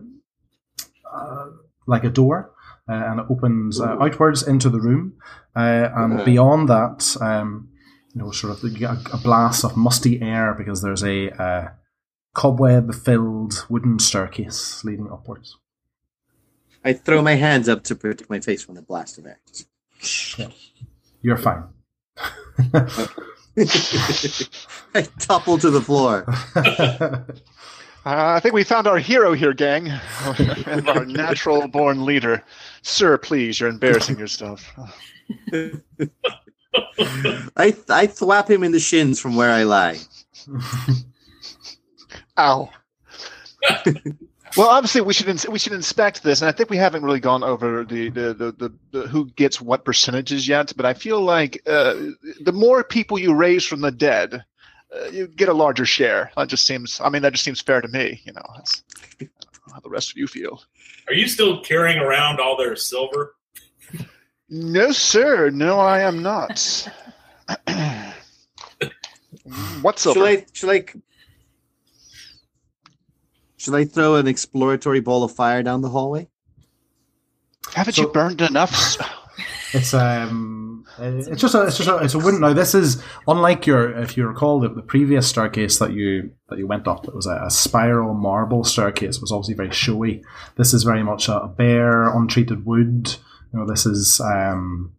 uh, 1.13 1.47
like 1.87 2.05
a 2.05 2.11
door. 2.11 2.53
Uh, 2.91 3.05
and 3.11 3.21
it 3.21 3.27
opens 3.29 3.83
uh, 3.83 3.99
outwards 4.01 4.43
into 4.49 4.71
the 4.71 4.81
room, 4.81 5.13
uh, 5.55 5.91
and 5.95 6.21
Mhm. 6.21 6.25
beyond 6.25 6.69
that, 6.71 7.17
um, 7.21 7.69
you 8.15 8.23
know, 8.23 8.31
sort 8.31 8.51
of 8.51 8.65
a, 8.65 8.99
a 9.13 9.19
blast 9.19 9.63
of 9.63 9.77
musty 9.77 10.23
air 10.23 10.55
because 10.57 10.81
there's 10.81 11.05
a 11.05 11.29
uh, 12.39 12.41
cobweb-filled 12.41 13.67
wooden 13.69 13.99
staircase 13.99 14.85
leading 14.85 15.11
upwards. 15.11 15.57
I 16.85 16.93
throw 16.93 17.21
my 17.21 17.35
hands 17.35 17.69
up 17.69 17.83
to 17.85 17.97
protect 17.97 18.31
my 18.31 18.41
face 18.41 18.63
from 18.63 18.77
the 18.77 18.83
blast 18.83 19.19
of 19.19 19.27
air. 19.27 19.41
You're 21.21 21.37
fine. 21.37 21.65
I 24.95 25.03
topple 25.19 25.59
to 25.59 25.71
the 25.71 25.81
floor. 25.81 26.27
Uh, 28.07 28.37
I 28.37 28.41
think 28.41 28.55
we 28.55 28.65
found 28.65 28.87
our 28.87 28.99
hero 28.99 29.35
here, 29.35 29.53
gang, 29.53 29.89
and 30.67 30.89
our 30.89 31.05
natural-born 31.05 32.07
leader. 32.07 32.43
Sir, 32.81 33.19
please, 33.19 33.61
you're 33.61 33.69
embarrassing 33.69 34.19
yourself. 34.19 34.65
I 35.53 35.73
I 37.57 38.07
thwap 38.07 38.49
him 38.49 38.63
in 38.63 38.73
the 38.73 38.81
shins 38.81 39.21
from 39.21 39.37
where 39.37 39.51
I 39.51 39.65
lie. 39.65 39.99
Ow. 42.39 42.71
well, 44.57 44.69
obviously, 44.69 45.01
we 45.01 45.13
should 45.13 45.29
ins- 45.29 45.49
we 45.49 45.59
should 45.59 45.73
inspect 45.73 46.23
this, 46.23 46.41
and 46.41 46.49
I 46.49 46.53
think 46.53 46.71
we 46.71 46.77
haven't 46.77 47.03
really 47.03 47.21
gone 47.21 47.43
over 47.43 47.85
the 47.85 48.11
the, 48.11 48.33
the, 48.33 48.53
the, 48.53 48.73
the 48.93 49.09
who 49.09 49.27
gets 49.33 49.61
what 49.61 49.85
percentages 49.85 50.47
yet. 50.47 50.73
But 50.77 50.87
I 50.87 50.95
feel 50.95 51.21
like 51.21 51.61
uh, 51.67 51.95
the 52.41 52.53
more 52.53 52.85
people 52.85 53.19
you 53.19 53.35
raise 53.35 53.65
from 53.65 53.81
the 53.81 53.91
dead, 53.91 54.45
uh, 54.95 55.07
you 55.07 55.27
get 55.27 55.49
a 55.49 55.53
larger 55.55 55.85
share. 55.85 56.31
That 56.37 56.49
just 56.49 56.65
seems. 56.65 57.01
I 57.01 57.09
mean, 57.09 57.23
that 57.23 57.33
just 57.33 57.45
seems 57.45 57.61
fair 57.61 57.81
to 57.81 57.89
me. 57.89 58.21
You 58.25 58.33
know, 58.33 58.47
that's 58.57 58.83
I 59.21 59.25
don't 59.25 59.69
know 59.69 59.75
how 59.75 59.81
the 59.81 59.91
rest 59.91 60.11
of 60.13 60.17
you 60.17 60.29
feel. 60.29 60.63
Are 61.09 61.15
you 61.15 61.27
still 61.27 61.61
carrying 61.61 61.99
around 61.99 62.41
all 62.41 62.57
their 62.57 62.77
silver? 62.77 63.35
No, 64.49 64.93
sir. 64.93 65.51
No, 65.51 65.79
I 65.79 66.01
am 66.01 66.23
not. 66.23 66.89
What's 69.83 70.03
Should? 70.03 70.19
I 70.19 70.47
should 70.53 70.71
I 70.71 70.85
should 73.59 73.75
I 73.75 73.85
throw 73.85 74.15
an 74.17 74.27
exploratory 74.27 75.01
ball 75.01 75.23
of 75.25 75.33
fire 75.33 75.63
down 75.63 75.83
the 75.83 75.91
hallway? 75.91 76.29
Haven't 77.75 77.95
So- 77.95 78.03
you 78.03 78.09
burned 78.09 78.41
enough? 78.41 78.97
It's 79.75 79.93
um, 79.93 80.87
uh, 80.99 81.03
it's 81.05 81.43
just 81.43 81.55
a, 81.55 81.65
it's 81.67 81.77
just 81.77 81.91
a, 81.91 81.99
it's 81.99 82.15
a 82.15 82.19
wooden. 82.19 82.41
Now 82.41 82.55
this 82.55 82.75
is 82.75 83.03
unlike 83.27 83.67
your, 83.67 83.91
if 83.99 84.17
you 84.17 84.27
recall 84.27 84.61
the, 84.61 84.71
the 84.71 84.81
previous 84.81 85.29
staircase 85.29 85.79
that 85.79 85.93
you 85.93 86.31
that 86.49 86.59
you 86.59 86.67
went 86.67 86.89
up. 86.89 87.07
It 87.07 87.15
was 87.15 87.27
a, 87.27 87.39
a 87.45 87.51
spiral 87.51 88.15
marble 88.15 88.65
staircase. 88.65 89.17
It 89.17 89.21
was 89.21 89.31
obviously 89.31 89.57
very 89.57 89.71
showy. 89.73 90.25
This 90.57 90.73
is 90.73 90.85
very 90.85 91.03
much 91.03 91.29
a 91.29 91.53
bare, 91.55 92.09
untreated 92.17 92.65
wood. 92.65 93.15
You 93.53 93.59
know, 93.61 93.67
this 93.67 93.85
is 93.85 94.23
um, 94.23 94.95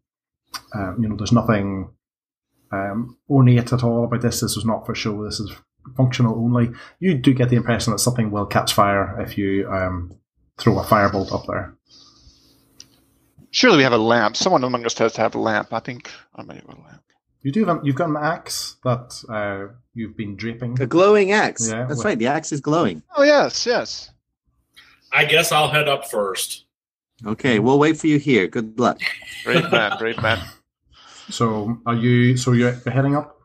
um, 0.75 0.98
you 1.01 1.10
know, 1.10 1.16
there's 1.16 1.32
nothing 1.32 1.89
um 2.72 3.18
ornate 3.28 3.74
at 3.74 3.84
all 3.84 4.04
about 4.04 4.22
this. 4.22 4.42
This 4.42 4.56
was 4.56 4.66
not 4.66 4.86
for 4.86 4.94
show. 4.94 5.25
This 5.25 5.39
is 5.39 5.51
functional 5.95 6.36
only. 6.36 6.69
You 7.00 7.15
do 7.15 7.33
get 7.33 7.50
the 7.50 7.55
impression 7.55 7.91
that 7.91 8.00
something 8.00 8.31
will 8.31 8.45
catch 8.45 8.74
fire 8.74 9.19
if 9.21 9.38
you 9.38 9.69
um 9.71 10.13
throw 10.57 10.77
a 10.79 10.83
firebolt 10.83 11.33
up 11.33 11.45
there. 11.48 11.75
Surely 13.51 13.77
we 13.77 13.83
have 13.83 13.93
a 13.93 13.98
lamp. 13.98 14.36
Someone 14.36 14.63
among 14.63 14.86
us 14.86 14.98
has 14.98 15.13
to 15.13 15.21
have 15.21 15.36
a 15.36 15.39
lamp. 15.39 15.74
I 15.74 15.79
think 15.79 16.12
I 16.36 16.43
may 16.43 16.55
have 16.55 16.65
a 16.65 16.81
lamp. 16.81 17.03
You 17.41 17.51
do 17.51 17.65
have 17.65 17.77
an, 17.77 17.86
you've 17.86 17.95
got 17.95 18.09
an 18.09 18.17
axe 18.17 18.75
that 18.83 19.15
uh, 19.29 19.74
you've 19.93 20.15
been 20.17 20.36
draping. 20.36 20.79
A 20.81 20.86
glowing 20.86 21.31
axe. 21.31 21.69
Yeah, 21.69 21.86
That's 21.86 22.00
well- 22.00 22.05
right. 22.05 22.19
The 22.19 22.27
axe 22.27 22.51
is 22.51 22.62
glowing. 22.62 23.01
Oh 23.15 23.24
yes, 23.24 23.65
yes. 23.65 24.12
I 25.12 25.25
guess 25.25 25.51
I'll 25.51 25.69
head 25.69 25.88
up 25.88 26.09
first. 26.09 26.65
Okay, 27.25 27.59
we'll 27.59 27.79
wait 27.79 27.98
for 27.98 28.07
you 28.07 28.19
here. 28.19 28.48
Good 28.48 28.79
luck. 28.79 29.00
Great 29.43 29.69
man, 29.71 29.98
brave 29.98 30.21
man. 30.21 30.39
So 31.29 31.79
are 31.86 31.95
you? 31.95 32.38
So 32.38 32.51
you're, 32.51 32.75
you're 32.86 32.93
heading 32.93 33.15
up. 33.15 33.38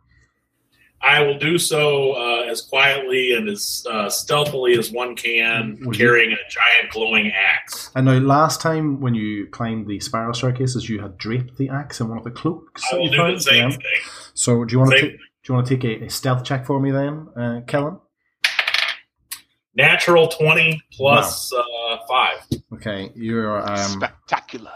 I 1.05 1.21
will 1.23 1.39
do 1.39 1.59
so 1.59 2.13
uh, 2.13 2.47
as 2.51 2.63
quietly 2.63 3.35
and 3.35 3.49
as 3.49 3.85
uh, 3.91 4.09
stealthily 4.09 4.73
as 4.79 4.91
one 4.91 5.15
can, 5.17 5.79
Would 5.85 5.97
you- 5.99 6.07
carrying 6.07 6.33
a 6.33 6.37
giant 6.49 6.93
glowing 6.93 7.31
axe. 7.33 7.91
I 7.95 8.01
know 8.01 8.19
last 8.19 8.61
time 8.61 9.01
when 9.01 9.15
you 9.15 9.47
climbed 9.49 9.87
the 9.87 10.01
spiral 10.01 10.33
staircases, 10.35 10.89
you 10.89 11.01
had 11.01 11.19
draped 11.19 11.57
the 11.59 11.69
axe 11.69 12.01
in 12.01 12.09
one 12.09 12.19
of 12.19 12.25
the 12.25 12.31
cloaks. 12.31 12.83
I 12.93 12.97
will 12.97 13.11
do 13.11 13.17
found. 13.19 13.37
the 13.37 13.41
same 13.43 13.71
Yeah. 13.71 13.77
thing. 13.77 14.01
So 14.33 14.65
do 14.65 14.73
you 14.73 14.79
want 14.79 14.93
to? 14.93 15.01
Do 15.11 15.19
you 15.49 15.55
want 15.57 15.67
to 15.67 15.77
take 15.77 15.85
a, 15.85 16.07
a 16.07 16.11
stealth 16.11 16.43
check 16.43 16.65
for 16.65 16.81
me 16.81 16.91
then, 16.91 17.29
uh, 17.37 17.61
Kellen? 17.67 17.99
Natural 19.77 20.29
20 20.29 20.83
plus 20.93 21.53
uh, 21.53 21.99
5. 22.09 22.61
Okay, 22.75 23.11
you're 23.17 23.61
um, 23.69 23.77
Spectacular. 23.77 24.71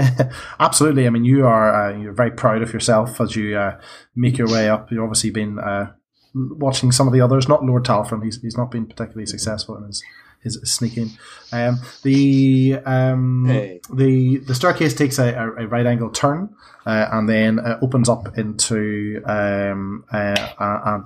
absolutely. 0.60 1.06
I 1.06 1.10
mean, 1.10 1.24
you 1.24 1.46
are 1.46 1.90
uh, 1.92 1.96
you're 1.96 2.12
very 2.12 2.30
proud 2.32 2.62
of 2.62 2.72
yourself 2.72 3.20
as 3.20 3.36
you 3.36 3.56
uh, 3.56 3.78
make 4.16 4.38
your 4.38 4.48
way 4.48 4.68
up. 4.68 4.90
You've 4.90 5.02
obviously 5.02 5.30
been 5.30 5.58
uh, 5.58 5.92
watching 6.34 6.90
some 6.92 7.06
of 7.06 7.12
the 7.12 7.20
others. 7.20 7.48
Not 7.48 7.64
Lord 7.64 7.84
Talfrin. 7.84 8.24
He's 8.24 8.40
he's 8.40 8.56
not 8.56 8.70
been 8.70 8.86
particularly 8.86 9.26
successful 9.26 9.76
in 9.76 9.84
his 9.84 10.02
his 10.42 10.58
sneaking. 10.64 11.10
Um, 11.52 11.78
the 12.02 12.78
um, 12.84 13.44
Hey. 13.46 13.80
the 13.92 14.38
the 14.38 14.54
staircase 14.54 14.94
takes 14.94 15.18
a, 15.18 15.32
a, 15.34 15.64
a 15.64 15.66
right 15.68 15.86
angle 15.86 16.10
turn 16.10 16.48
uh, 16.86 17.06
and 17.12 17.28
then 17.28 17.58
uh, 17.60 17.78
opens 17.82 18.08
up 18.08 18.36
into 18.38 19.22
um, 19.26 20.04
a, 20.12 20.34
a, 20.58 20.64
a, 20.64 21.04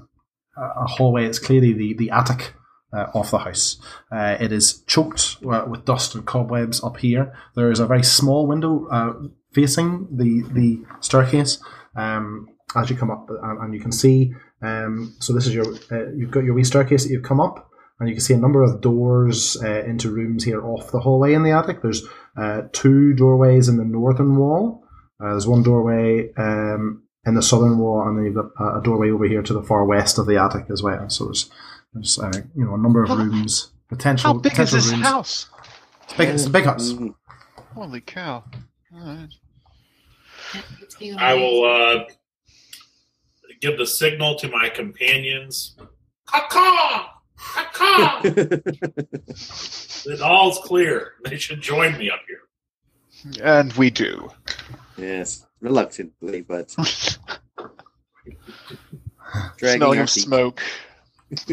a 0.56 0.86
hallway. 0.86 1.26
It's 1.26 1.38
clearly 1.38 1.72
the 1.72 1.94
the 1.94 2.10
attic 2.10 2.54
uh, 2.94 3.06
of 3.14 3.30
the 3.30 3.38
house. 3.38 3.78
Uh, 4.10 4.36
it 4.40 4.52
is 4.52 4.82
choked 4.86 5.36
uh, 5.50 5.64
with 5.66 5.84
dust 5.84 6.14
and 6.14 6.26
cobwebs 6.26 6.82
up 6.84 6.98
here. 6.98 7.34
There 7.56 7.70
is 7.70 7.80
a 7.80 7.86
very 7.86 8.04
small 8.04 8.46
window 8.46 8.86
uh, 8.90 9.14
facing 9.52 10.08
the 10.10 10.42
the 10.52 10.84
staircase 11.00 11.58
um, 11.96 12.48
as 12.76 12.90
you 12.90 12.96
come 12.96 13.10
up, 13.10 13.28
and, 13.30 13.60
and 13.62 13.74
you 13.74 13.80
can 13.80 13.92
see. 13.92 14.32
Um, 14.62 15.14
so 15.20 15.32
this 15.32 15.46
is 15.46 15.54
your 15.54 15.66
uh, 15.90 16.10
you've 16.16 16.30
got 16.30 16.44
your 16.44 16.54
wee 16.54 16.64
staircase 16.64 17.04
that 17.04 17.10
you've 17.10 17.22
come 17.22 17.40
up, 17.40 17.68
and 17.98 18.08
you 18.08 18.14
can 18.14 18.22
see 18.22 18.34
a 18.34 18.38
number 18.38 18.62
of 18.62 18.80
doors 18.80 19.56
uh, 19.62 19.84
into 19.84 20.10
rooms 20.10 20.44
here 20.44 20.64
off 20.64 20.90
the 20.90 21.00
hallway 21.00 21.34
in 21.34 21.42
the 21.42 21.50
attic. 21.50 21.82
There's 21.82 22.04
uh, 22.36 22.62
two 22.72 23.14
doorways 23.14 23.68
in 23.68 23.76
the 23.76 23.84
northern 23.84 24.36
wall. 24.36 24.84
Uh, 25.22 25.30
there's 25.30 25.46
one 25.46 25.62
doorway 25.62 26.32
um, 26.36 27.02
in 27.24 27.34
the 27.34 27.42
southern 27.42 27.78
wall, 27.78 28.02
and 28.06 28.18
then 28.18 28.24
you've 28.24 28.34
got 28.34 28.78
a 28.78 28.82
doorway 28.82 29.10
over 29.10 29.26
here 29.26 29.42
to 29.42 29.52
the 29.52 29.62
far 29.62 29.84
west 29.84 30.18
of 30.18 30.26
the 30.26 30.36
attic 30.36 30.66
as 30.70 30.82
well. 30.82 31.08
So 31.08 31.26
there's 31.26 31.50
there's 31.94 32.18
uh, 32.18 32.30
you 32.56 32.64
know 32.64 32.74
a 32.74 32.78
number 32.78 33.02
of 33.02 33.08
How- 33.08 33.16
rooms 33.16 33.72
potential. 33.88 34.32
How 34.34 34.38
big 34.38 34.52
is 34.52 34.58
potential 34.58 34.76
this 34.78 34.90
rooms. 34.90 35.02
house? 35.04 35.46
It's 36.04 36.14
big. 36.14 36.28
It's 36.30 36.46
a 36.46 36.50
big 36.50 36.64
house. 36.64 36.92
Mhm. 36.92 37.14
Holy 37.74 38.00
cow. 38.00 38.44
Alright. 38.94 39.30
I 41.18 41.34
will 41.34 41.64
uh, 41.64 42.04
give 43.60 43.76
the 43.78 43.86
signal 43.86 44.36
to 44.36 44.48
my 44.48 44.68
companions. 44.68 45.76
Caw-caw! 46.26 47.08
Caw-caw! 47.36 48.20
Then 48.22 48.62
all's 50.22 50.58
clear. 50.64 51.14
They 51.24 51.36
should 51.38 51.60
join 51.60 51.98
me 51.98 52.08
up 52.10 52.20
here. 52.28 52.42
And 53.42 53.72
we 53.72 53.90
do. 53.90 54.30
yes, 54.96 55.44
reluctantly, 55.60 56.42
but 56.42 56.72
dragging 59.56 59.78
Smelling 59.80 60.00
of 60.00 60.10
smoke. 60.10 60.62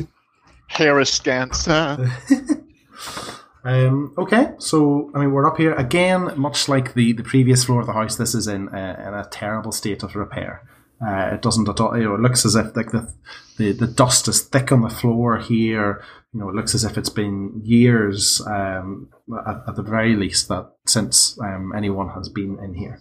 Hair 0.72 1.00
askance. 1.00 1.68
Uh, 1.68 2.10
Um, 3.64 4.14
okay, 4.18 4.54
so 4.58 5.12
I 5.14 5.20
mean 5.20 5.32
we're 5.32 5.48
up 5.48 5.58
here 5.58 5.74
again, 5.74 6.34
much 6.36 6.68
like 6.68 6.94
the, 6.96 7.14
the 7.14 7.24
previous 7.24 7.64
floor 7.64 7.82
of 7.82 7.88
the 7.88 7.94
house. 7.94 8.16
This 8.16 8.34
is 8.34 8.48
in 8.48 8.70
a, 8.70 9.08
in 9.08 9.14
a 9.14 9.28
terrible 9.32 9.72
state 9.72 10.04
of 10.04 10.16
repair. 10.16 10.68
Uh, 11.06 11.32
it 11.34 11.42
doesn't 11.42 11.70
at 11.70 11.80
all. 11.80 11.98
You 11.98 12.06
know, 12.06 12.16
it 12.16 12.22
looks 12.22 12.46
as 12.46 12.56
if 12.56 12.76
like 12.76 12.92
the, 12.92 13.14
the 13.58 13.72
the 13.74 13.88
dust 13.88 14.28
is 14.28 14.42
thick 14.42 14.72
on 14.72 14.82
the 14.82 14.90
floor 14.90 15.38
here. 15.38 16.04
You 16.34 16.40
know, 16.40 16.50
it 16.50 16.56
looks 16.56 16.74
as 16.74 16.84
if 16.84 16.98
it's 16.98 17.10
been 17.10 17.62
years, 17.64 18.42
um, 18.48 19.10
at, 19.46 19.62
at 19.68 19.76
the 19.76 19.84
very 19.84 20.16
least, 20.16 20.48
that 20.48 20.72
since 20.88 21.40
um, 21.40 21.74
anyone 21.76 22.10
has 22.10 22.30
been 22.30 22.58
in 22.64 22.74
here. 22.74 23.00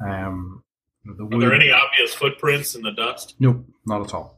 Um, 0.00 0.62
the 1.04 1.24
Are 1.24 1.40
there 1.40 1.54
any 1.54 1.70
obvious 1.70 2.14
footprints 2.14 2.74
in 2.74 2.82
the 2.82 2.92
dust? 2.92 3.34
No, 3.40 3.64
not 3.86 4.02
at 4.02 4.14
all. 4.14 4.37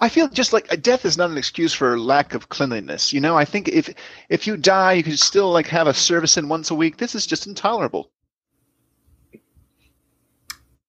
I 0.00 0.08
feel 0.08 0.28
just 0.28 0.52
like 0.52 0.72
uh, 0.72 0.76
death 0.76 1.04
is 1.04 1.16
not 1.16 1.30
an 1.30 1.38
excuse 1.38 1.72
for 1.72 1.98
lack 1.98 2.34
of 2.34 2.48
cleanliness. 2.48 3.12
You 3.12 3.20
know, 3.20 3.36
I 3.36 3.44
think 3.44 3.68
if 3.68 3.92
if 4.28 4.46
you 4.46 4.56
die, 4.56 4.94
you 4.94 5.02
could 5.02 5.18
still 5.18 5.50
like 5.50 5.66
have 5.68 5.86
a 5.86 5.94
service 5.94 6.36
in 6.36 6.48
once 6.48 6.70
a 6.70 6.74
week. 6.74 6.96
This 6.96 7.14
is 7.14 7.26
just 7.26 7.46
intolerable. 7.46 8.10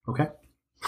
Okay. 0.09 0.27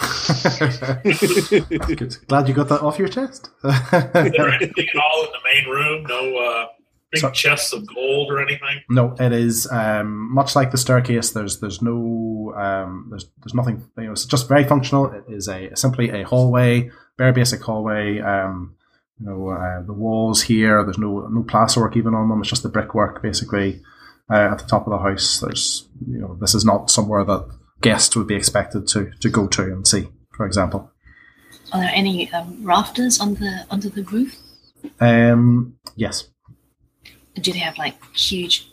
Glad 2.28 2.48
you 2.48 2.54
got 2.54 2.68
that 2.68 2.80
off 2.82 2.98
your 2.98 3.08
chest. 3.08 3.50
Is 3.64 3.72
anything 3.92 4.88
at 4.88 4.96
all 4.96 5.24
in 5.24 5.30
the 5.32 5.40
main 5.44 5.68
room? 5.68 6.04
No 6.04 6.36
uh, 6.38 6.66
big 7.10 7.20
So- 7.20 7.30
chests 7.30 7.72
of 7.72 7.86
gold 7.94 8.30
or 8.30 8.40
anything? 8.40 8.80
No, 8.88 9.14
it 9.18 9.32
is 9.32 9.70
um, 9.70 10.32
much 10.32 10.56
like 10.56 10.70
the 10.70 10.78
staircase. 10.78 11.30
There's 11.30 11.60
there's 11.60 11.82
no 11.82 12.54
um, 12.56 13.08
there's 13.10 13.26
there's 13.42 13.54
nothing. 13.54 13.84
You 13.98 14.04
know, 14.04 14.12
it's 14.12 14.24
just 14.24 14.48
very 14.48 14.64
functional. 14.64 15.06
It 15.12 15.24
is 15.28 15.48
a 15.48 15.74
simply 15.76 16.08
a 16.10 16.22
hallway, 16.22 16.90
very 17.20 17.32
basic 17.32 17.60
hallway. 17.62 18.18
Um, 18.20 18.74
you 19.20 19.26
know, 19.26 19.48
uh, 19.50 19.82
the 19.82 19.92
walls 19.92 20.40
here. 20.42 20.82
There's 20.82 20.96
no 20.98 21.26
no 21.28 21.42
plasterwork 21.42 21.94
even 21.96 22.14
on 22.14 22.28
them. 22.30 22.40
It's 22.40 22.48
just 22.48 22.62
the 22.62 22.70
brickwork 22.70 23.20
basically 23.22 23.82
uh, 24.32 24.48
at 24.52 24.58
the 24.60 24.64
top 24.66 24.86
of 24.86 24.92
the 24.92 24.98
house. 25.08 25.40
There's 25.40 25.86
you 26.08 26.18
know 26.18 26.36
this 26.40 26.54
is 26.54 26.64
not 26.64 26.90
somewhere 26.90 27.24
that 27.24 27.42
guests 27.82 28.16
would 28.16 28.26
be 28.26 28.34
expected 28.36 28.88
to 28.88 29.10
to 29.20 29.28
go 29.28 29.46
to 29.48 29.62
and 29.64 29.86
see. 29.86 30.08
For 30.36 30.46
example, 30.46 30.90
Are 31.72 31.80
there 31.82 31.92
any 31.94 32.32
um, 32.32 32.58
rafters 32.64 33.20
on 33.20 33.34
the 33.34 33.66
under 33.70 33.90
the 33.90 34.02
roof? 34.04 34.38
um, 35.00 35.74
yes, 35.96 36.30
Do 37.34 37.52
they 37.52 37.58
have 37.58 37.76
like 37.76 37.96
huge 38.16 38.66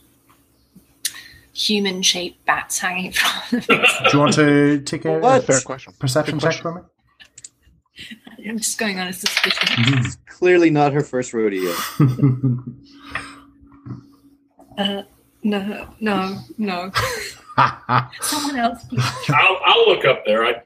human-shaped 1.53 2.45
bats 2.45 2.79
hanging 2.79 3.11
from 3.11 3.59
them? 3.67 3.81
do 3.81 4.09
you 4.13 4.19
want 4.19 4.33
to 4.35 4.79
take 4.81 5.03
a 5.05 5.19
What? 5.19 5.43
Fair 5.43 5.59
question. 5.61 5.93
perception 5.99 6.37
Good 6.37 6.51
check 6.51 6.61
for 6.61 6.73
me? 6.75 6.81
I'm 8.47 8.57
just 8.57 8.77
going 8.77 8.99
on 8.99 9.07
a 9.07 9.13
suspicion. 9.13 10.03
Clearly 10.27 10.69
not 10.69 10.93
her 10.93 11.01
first 11.01 11.33
rodeo. 11.33 11.73
Uh, 14.77 15.01
no, 15.41 15.87
no, 15.99 16.37
no. 16.59 16.91
Someone 18.21 18.57
else, 18.57 18.83
please. 18.83 19.03
I'll, 19.29 19.59
I'll 19.65 19.87
look 19.89 20.05
up 20.05 20.23
there. 20.23 20.45
I 20.45 20.61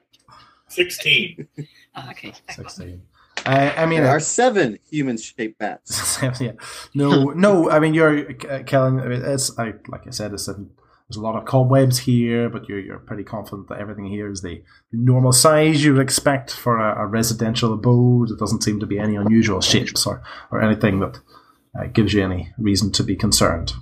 16. 0.68 1.48
Oh, 1.96 2.08
okay. 2.12 2.34
Sixteen. 2.50 3.02
Uh, 3.46 3.74
I 3.76 3.86
mean, 3.86 4.02
There 4.02 4.10
are 4.10 4.20
seven 4.20 4.80
human-shaped 4.90 5.58
bats. 5.58 6.22
yeah. 6.42 6.52
No, 6.94 7.26
no. 7.32 7.70
I 7.70 7.80
mean, 7.80 7.94
you're 7.94 8.32
uh, 8.50 8.64
Kellen. 8.64 9.00
I 9.00 9.08
mean, 9.08 9.22
it's 9.24 9.58
I, 9.58 9.74
like 9.88 10.06
I 10.08 10.12
said, 10.12 10.34
it's 10.34 10.48
a, 10.48 10.56
there's 11.12 11.18
a 11.18 11.22
lot 11.22 11.36
of 11.36 11.44
cobwebs 11.44 12.00
here, 12.00 12.50
but 12.50 12.70
you're 12.70 12.80
you're 12.80 13.00
pretty 13.00 13.24
confident 13.24 13.68
that 13.68 13.80
everything 13.80 14.06
here 14.06 14.32
is 14.32 14.42
the, 14.42 14.64
the 14.92 14.98
normal 14.98 15.34
size 15.34 15.84
you 15.84 15.94
would 15.94 16.02
expect 16.02 16.52
for 16.52 16.78
a, 16.78 17.04
a 17.04 17.06
residential 17.06 17.74
abode. 17.74 18.32
It 18.32 18.40
doesn't 18.40 18.64
seem 18.64 18.80
to 18.80 18.86
be 18.86 18.98
any 18.98 19.18
unusual 19.18 19.60
shapes 19.60 20.08
or 20.08 20.24
or 20.52 20.62
anything 20.62 21.02
that 21.02 21.20
uh, 21.78 21.88
gives 21.88 22.14
you 22.14 22.24
any 22.24 22.54
reason 22.58 22.94
to 22.94 23.04
be 23.04 23.18
concerned. 23.18 23.74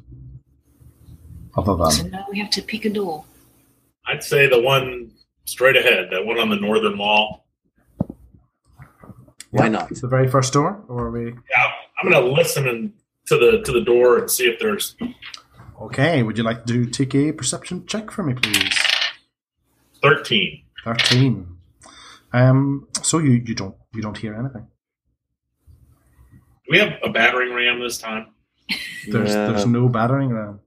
Other 1.55 1.75
than. 1.75 1.91
So 1.91 2.07
now 2.07 2.25
we 2.31 2.39
have 2.39 2.49
to 2.51 2.63
pick 2.63 2.85
a 2.85 2.89
door. 2.89 3.25
I'd 4.07 4.23
say 4.23 4.49
the 4.49 4.59
one 4.59 5.11
straight 5.45 5.77
ahead, 5.77 6.09
that 6.11 6.25
one 6.25 6.39
on 6.39 6.49
the 6.49 6.55
northern 6.55 6.97
wall. 6.97 7.45
Why 9.51 9.65
Yeah, 9.65 9.69
not? 9.69 9.89
the 9.89 10.07
very 10.07 10.27
first 10.27 10.51
door, 10.51 10.83
or 10.87 11.07
are 11.07 11.11
we? 11.11 11.25
Yeah, 11.25 11.71
I'm 12.01 12.09
going 12.09 12.23
to 12.23 12.31
listen 12.31 12.67
and, 12.67 12.93
to 13.27 13.37
the 13.37 13.61
to 13.63 13.71
the 13.71 13.81
door 13.81 14.17
and 14.17 14.31
see 14.31 14.47
if 14.47 14.59
there's 14.59 14.95
Okay, 15.89 16.21
would 16.21 16.37
you 16.37 16.43
like 16.43 16.65
to 16.65 16.73
do 16.73 16.85
take 16.85 17.15
a 17.15 17.31
perception 17.31 17.85
check 17.87 18.11
for 18.11 18.21
me, 18.21 18.35
please? 18.35 18.77
13. 20.03 20.63
Thirteen. 20.83 21.57
Um. 22.31 22.87
So 23.01 23.17
you 23.17 23.31
you 23.31 23.55
don't 23.55 23.75
you 23.93 24.01
don't 24.03 24.17
hear 24.17 24.35
anything. 24.35 24.67
Do 26.31 26.69
we 26.69 26.77
have 26.79 26.93
a 27.03 27.09
battering 27.09 27.53
ram 27.53 27.79
this 27.81 27.97
time? 27.97 28.27
There's 29.07 29.31
Yeah. 29.33 29.47
there's 29.47 29.65
no 29.65 29.89
battering 29.89 30.29
ram. 30.29 30.59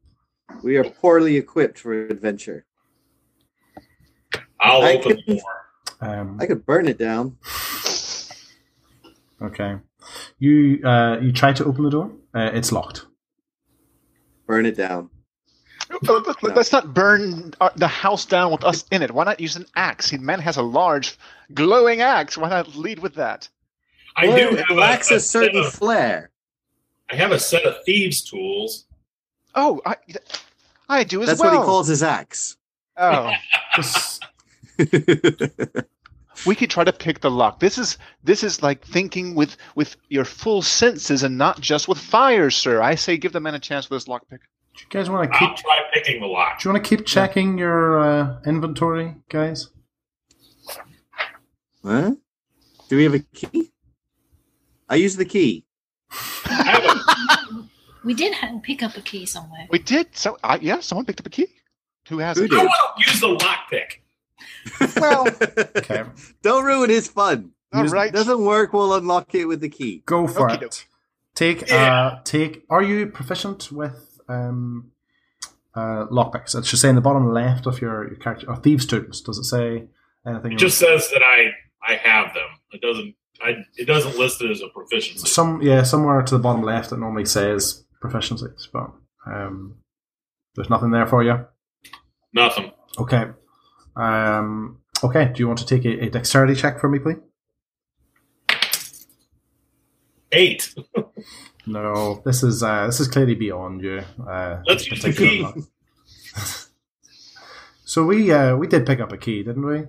We 0.64 0.76
are 0.76 0.84
poorly 0.84 1.36
equipped 1.36 1.78
for 1.78 1.94
adventure. 1.94 2.66
I'll 4.60 4.82
I 4.82 4.94
open 4.94 5.22
the 5.26 5.34
door. 5.36 5.52
Um, 6.00 6.36
I 6.40 6.46
could 6.46 6.66
burn 6.66 6.88
it 6.88 6.98
down. 6.98 7.38
okay. 9.40 9.76
You 10.40 10.80
uh, 10.84 11.18
you 11.22 11.32
try 11.32 11.52
to 11.52 11.64
open 11.64 11.84
the 11.84 11.90
door. 11.90 12.10
Uh, 12.34 12.50
it's 12.52 12.72
locked. 12.72 13.06
Burn 14.46 14.66
it 14.66 14.76
down. 14.76 15.08
Let- 16.02 16.42
let- 16.42 16.56
Let's 16.56 16.72
not 16.72 16.94
burn 16.94 17.52
uh, 17.60 17.70
the 17.76 17.88
house 17.88 18.24
down 18.24 18.50
with 18.52 18.64
us 18.64 18.84
in 18.90 19.02
it. 19.02 19.10
Why 19.10 19.24
not 19.24 19.40
use 19.40 19.56
an 19.56 19.66
axe? 19.76 20.10
The 20.10 20.18
man 20.18 20.40
has 20.40 20.56
a 20.56 20.62
large, 20.62 21.16
glowing 21.54 22.00
axe. 22.00 22.36
Why 22.38 22.48
not 22.48 22.74
lead 22.74 22.98
with 22.98 23.14
that? 23.14 23.48
I 24.16 24.26
Well, 24.28 24.36
do 24.50 24.56
it 24.56 24.66
have 24.68 24.76
lacks 24.76 25.10
a, 25.10 25.14
a, 25.14 25.16
a 25.16 25.20
certain 25.20 25.60
of, 25.60 25.72
flair. 25.72 26.30
I 27.10 27.16
have 27.16 27.32
a 27.32 27.38
set 27.38 27.64
of 27.64 27.76
thieves' 27.84 28.22
tools. 28.22 28.86
Oh, 29.54 29.80
I, 29.84 29.96
I 30.88 31.04
do 31.04 31.20
as 31.22 31.28
That's 31.28 31.40
well. 31.40 31.52
what 31.52 31.60
he 31.60 31.64
calls 31.64 31.88
his 31.88 32.02
axe. 32.02 32.56
Oh, 32.96 33.30
we 36.46 36.54
could 36.54 36.70
try 36.70 36.84
to 36.84 36.92
pick 36.92 37.20
the 37.20 37.30
lock. 37.30 37.60
This 37.60 37.78
is 37.78 37.98
this 38.24 38.42
is 38.42 38.62
like 38.62 38.84
thinking 38.84 39.34
with 39.34 39.56
with 39.74 39.96
your 40.08 40.24
full 40.24 40.62
senses 40.62 41.22
and 41.22 41.36
not 41.38 41.60
just 41.60 41.88
with 41.88 41.98
fire, 41.98 42.50
sir. 42.50 42.80
I 42.82 42.94
say 42.94 43.16
give 43.16 43.32
the 43.32 43.40
man 43.40 43.54
a 43.54 43.58
chance 43.58 43.88
with 43.88 43.96
this 44.04 44.08
lockpick. 44.08 44.40
Do 44.74 44.80
you 44.82 44.86
guys 44.90 45.10
want 45.10 45.30
to 45.32 45.38
keep? 45.38 45.50
I'll 45.50 45.56
try 45.56 45.80
picking 45.92 46.20
the 46.20 46.26
lock. 46.26 46.60
Do 46.60 46.68
you 46.68 46.72
want 46.74 46.84
to 46.84 46.88
keep 46.96 47.06
checking 47.06 47.58
your 47.58 48.00
uh, 48.00 48.40
inventory, 48.46 49.14
guys? 49.28 49.68
Huh? 51.84 52.12
Do 52.88 52.96
we 52.96 53.04
have 53.04 53.14
a 53.14 53.18
key? 53.20 53.70
I 54.88 54.96
use 54.96 55.16
the 55.16 55.24
key. 55.24 55.64
I 56.46 56.62
have 56.62 56.84
a, 56.84 57.68
We 58.04 58.14
did 58.14 58.34
ha- 58.34 58.58
pick 58.62 58.82
up 58.82 58.96
a 58.96 59.00
key 59.00 59.26
somewhere. 59.26 59.66
We 59.70 59.78
did. 59.78 60.08
So, 60.16 60.36
uh, 60.44 60.58
yeah, 60.60 60.80
someone 60.80 61.04
picked 61.06 61.20
up 61.20 61.26
a 61.26 61.30
key. 61.30 61.46
Who 62.08 62.18
has 62.18 62.36
Who 62.36 62.44
it? 62.44 62.50
did? 62.50 62.60
I 62.60 62.64
want 62.64 62.98
to 62.98 63.10
use 63.10 63.20
the 63.20 63.36
lockpick. 63.36 63.98
Well, 65.00 65.26
Okay, 65.76 66.04
Don't 66.42 66.64
ruin 66.64 66.90
his 66.90 67.08
fun. 67.08 67.52
all 67.72 67.82
Use- 67.82 67.92
right. 67.92 68.12
Doesn't 68.12 68.44
work, 68.44 68.72
we'll 68.72 68.94
unlock 68.94 69.34
it 69.34 69.46
with 69.46 69.60
the 69.60 69.68
key. 69.68 70.02
go 70.06 70.26
for 70.26 70.48
Okey-doke. 70.50 70.62
it. 70.72 70.86
Take 71.34 71.68
Yeah. 71.68 71.96
uh 71.96 72.20
take. 72.24 72.64
Are 72.68 72.82
you 72.82 73.06
proficient 73.06 73.72
with 73.72 74.11
um 74.28 74.92
uh 75.74 76.06
lockpicks? 76.10 76.58
It 76.58 76.66
should 76.66 76.78
say 76.78 76.88
in 76.88 76.94
the 76.94 77.00
bottom 77.00 77.32
left 77.32 77.66
of 77.66 77.80
your, 77.80 78.06
your 78.08 78.16
character 78.16 78.48
or 78.48 78.56
thieves 78.56 78.86
tools. 78.86 79.20
Does 79.20 79.38
it 79.38 79.44
say 79.44 79.84
anything? 80.26 80.52
It 80.52 80.58
just 80.58 80.78
says 80.78 81.10
that 81.10 81.22
I 81.22 81.50
I 81.86 81.96
have 81.96 82.34
them. 82.34 82.48
It 82.72 82.80
doesn't. 82.80 83.14
I 83.42 83.54
it 83.76 83.86
doesn't 83.86 84.16
list 84.18 84.40
it 84.42 84.50
as 84.50 84.60
a 84.60 84.68
proficiency. 84.68 85.26
some 85.26 85.60
yeah 85.62 85.82
somewhere 85.82 86.22
to 86.22 86.36
the 86.36 86.42
bottom 86.42 86.62
left 86.62 86.92
it 86.92 86.98
normally 86.98 87.24
says 87.24 87.84
proficiencies, 88.02 88.68
but 88.72 88.90
um 89.26 89.76
there's 90.54 90.70
nothing 90.70 90.90
there 90.90 91.06
for 91.06 91.22
you. 91.24 91.46
Nothing. 92.34 92.72
Okay. 92.98 93.24
Um. 93.96 94.78
Okay. 95.02 95.32
Do 95.34 95.40
you 95.40 95.46
want 95.46 95.58
to 95.60 95.66
take 95.66 95.84
a, 95.84 96.04
a 96.04 96.10
dexterity 96.10 96.54
check 96.54 96.78
for 96.80 96.88
me, 96.88 96.98
please? 96.98 97.16
Eight. 100.32 100.74
No, 101.66 102.22
this 102.24 102.42
is 102.42 102.62
uh, 102.62 102.86
this 102.86 103.00
is 103.00 103.08
clearly 103.08 103.34
beyond 103.34 103.82
you. 103.82 104.02
Uh, 104.28 104.62
Let's 104.66 104.90
use 104.90 105.02
the 105.02 105.12
key. 105.12 105.46
so 107.84 108.04
we 108.04 108.32
uh, 108.32 108.56
we 108.56 108.66
did 108.66 108.86
pick 108.86 109.00
up 109.00 109.12
a 109.12 109.16
key, 109.16 109.42
didn't 109.42 109.64
we? 109.64 109.84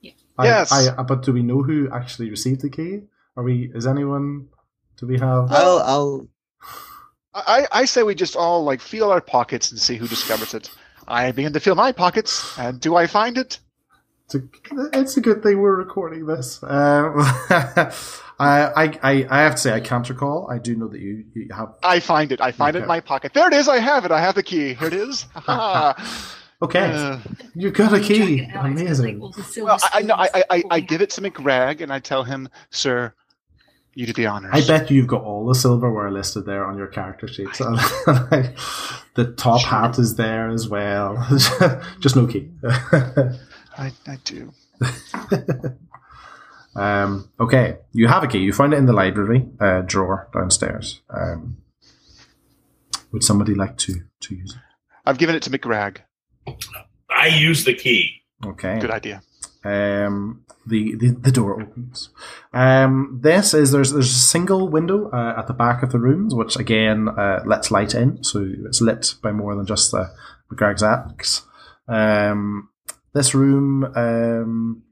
Yeah. 0.00 0.12
I, 0.38 0.44
Yes. 0.46 0.72
I, 0.72 1.02
but 1.02 1.22
do 1.22 1.32
we 1.32 1.42
know 1.42 1.62
who 1.62 1.88
actually 1.92 2.30
received 2.30 2.62
the 2.62 2.70
key? 2.70 3.02
Are 3.36 3.44
we? 3.44 3.70
Is 3.74 3.86
anyone? 3.86 4.48
Do 4.96 5.06
we 5.06 5.18
have? 5.18 5.50
I'll, 5.52 5.78
I'll. 5.78 6.28
I, 7.34 7.66
I 7.72 7.84
say 7.86 8.02
we 8.02 8.14
just 8.14 8.36
all 8.36 8.62
like 8.64 8.80
feel 8.80 9.10
our 9.10 9.20
pockets 9.20 9.70
and 9.70 9.80
see 9.80 9.96
who 9.96 10.06
discovers 10.06 10.52
it. 10.52 10.70
I 11.08 11.32
begin 11.32 11.52
to 11.54 11.60
feel 11.60 11.74
my 11.74 11.92
pockets, 11.92 12.56
and 12.58 12.80
do 12.80 12.96
I 12.96 13.06
find 13.06 13.38
it? 13.38 13.58
It's 14.26 14.34
a, 14.34 14.42
it's 14.92 15.16
a 15.16 15.20
good 15.20 15.42
thing 15.42 15.60
we're 15.60 15.76
recording 15.76 16.26
this. 16.26 16.62
Um, 16.62 17.14
I, 18.42 18.84
I 19.02 19.26
I 19.30 19.38
have 19.42 19.54
to 19.56 19.60
say 19.60 19.72
I 19.72 19.80
can't 19.80 20.08
recall. 20.08 20.48
I 20.50 20.58
do 20.58 20.74
know 20.76 20.88
that 20.88 21.00
you, 21.00 21.24
you 21.34 21.48
have. 21.54 21.74
I 21.82 22.00
find 22.00 22.32
it. 22.32 22.40
I 22.40 22.50
find 22.52 22.76
it 22.76 22.82
in 22.82 22.88
my 22.88 23.00
pocket. 23.00 23.32
There 23.34 23.46
it 23.48 23.54
is. 23.54 23.68
I 23.68 23.78
have 23.78 24.04
it. 24.04 24.10
I 24.10 24.20
have 24.20 24.34
the 24.34 24.42
key. 24.42 24.74
Here 24.74 24.88
it 24.88 24.94
is. 24.94 25.26
Okay, 26.62 26.78
Uh, 26.94 27.18
you've 27.56 27.72
got 27.74 27.92
a 27.92 27.98
key. 27.98 28.42
it 28.42 28.54
out, 28.54 28.70
it's 28.70 28.80
Amazing. 28.80 29.14
like 29.18 29.22
all 29.24 29.32
the 29.32 29.42
silver 29.42 29.66
well, 29.66 29.78
I, 29.82 29.98
I 29.98 30.02
know. 30.02 30.14
I, 30.14 30.28
I, 30.34 30.42
I, 30.50 30.62
I 30.70 30.80
give 30.80 31.02
it 31.02 31.10
to 31.10 31.20
McGrag, 31.20 31.80
and 31.80 31.92
I 31.92 31.98
tell 31.98 32.22
him, 32.22 32.48
"Sir, 32.70 33.12
you 33.94 34.06
do 34.06 34.12
the 34.12 34.26
honors." 34.26 34.52
I 34.54 34.60
bet 34.78 34.88
you've 34.88 35.08
got 35.08 35.24
all 35.24 35.44
the 35.44 35.56
silverware 35.56 36.12
listed 36.12 36.46
there 36.46 36.64
on 36.64 36.78
your 36.78 36.86
character 36.86 37.26
sheet. 37.26 37.48
So, 37.56 37.64
the 39.16 39.34
top 39.36 39.62
hat 39.62 39.98
is 39.98 40.14
there 40.14 40.50
as 40.50 40.68
well. 40.68 41.16
Just 41.98 42.14
no 42.14 42.28
key. 42.28 42.48
I, 42.62 43.90
I 44.06 44.18
do. 44.24 44.52
Um, 46.74 47.30
okay, 47.38 47.78
you 47.92 48.08
have 48.08 48.22
a 48.22 48.26
key. 48.26 48.38
You 48.38 48.52
found 48.52 48.72
it 48.72 48.78
in 48.78 48.86
the 48.86 48.92
library 48.92 49.48
uh, 49.60 49.82
drawer 49.82 50.28
downstairs. 50.32 51.00
Um, 51.10 51.58
would 53.12 53.24
somebody 53.24 53.54
like 53.54 53.76
to 53.78 54.02
to 54.20 54.34
use 54.34 54.54
it? 54.54 54.60
I've 55.04 55.18
given 55.18 55.34
it 55.34 55.42
to 55.42 55.50
McGrag. 55.50 55.98
I 57.10 57.26
use 57.26 57.64
the 57.64 57.74
key. 57.74 58.22
Okay. 58.44 58.78
Good 58.80 58.90
idea. 58.90 59.22
Um, 59.64 60.44
the, 60.66 60.96
the 60.96 61.10
the 61.10 61.30
door 61.30 61.60
opens. 61.60 62.10
Um, 62.52 63.20
this 63.22 63.54
is 63.54 63.70
there's 63.70 63.92
there's 63.92 64.10
a 64.10 64.18
single 64.18 64.68
window 64.68 65.10
uh, 65.10 65.34
at 65.38 65.46
the 65.46 65.52
back 65.52 65.82
of 65.82 65.92
the 65.92 65.98
rooms, 65.98 66.34
which 66.34 66.56
again 66.56 67.08
uh, 67.08 67.42
lets 67.46 67.70
light 67.70 67.94
in, 67.94 68.24
so 68.24 68.44
it's 68.64 68.80
lit 68.80 69.14
by 69.22 69.30
more 69.30 69.54
than 69.54 69.66
just 69.66 69.92
the 69.92 70.10
McGreg's 70.52 70.82
axe. 70.82 71.42
Um, 71.86 72.70
this 73.12 73.34
room, 73.34 73.84
um, 73.94 74.82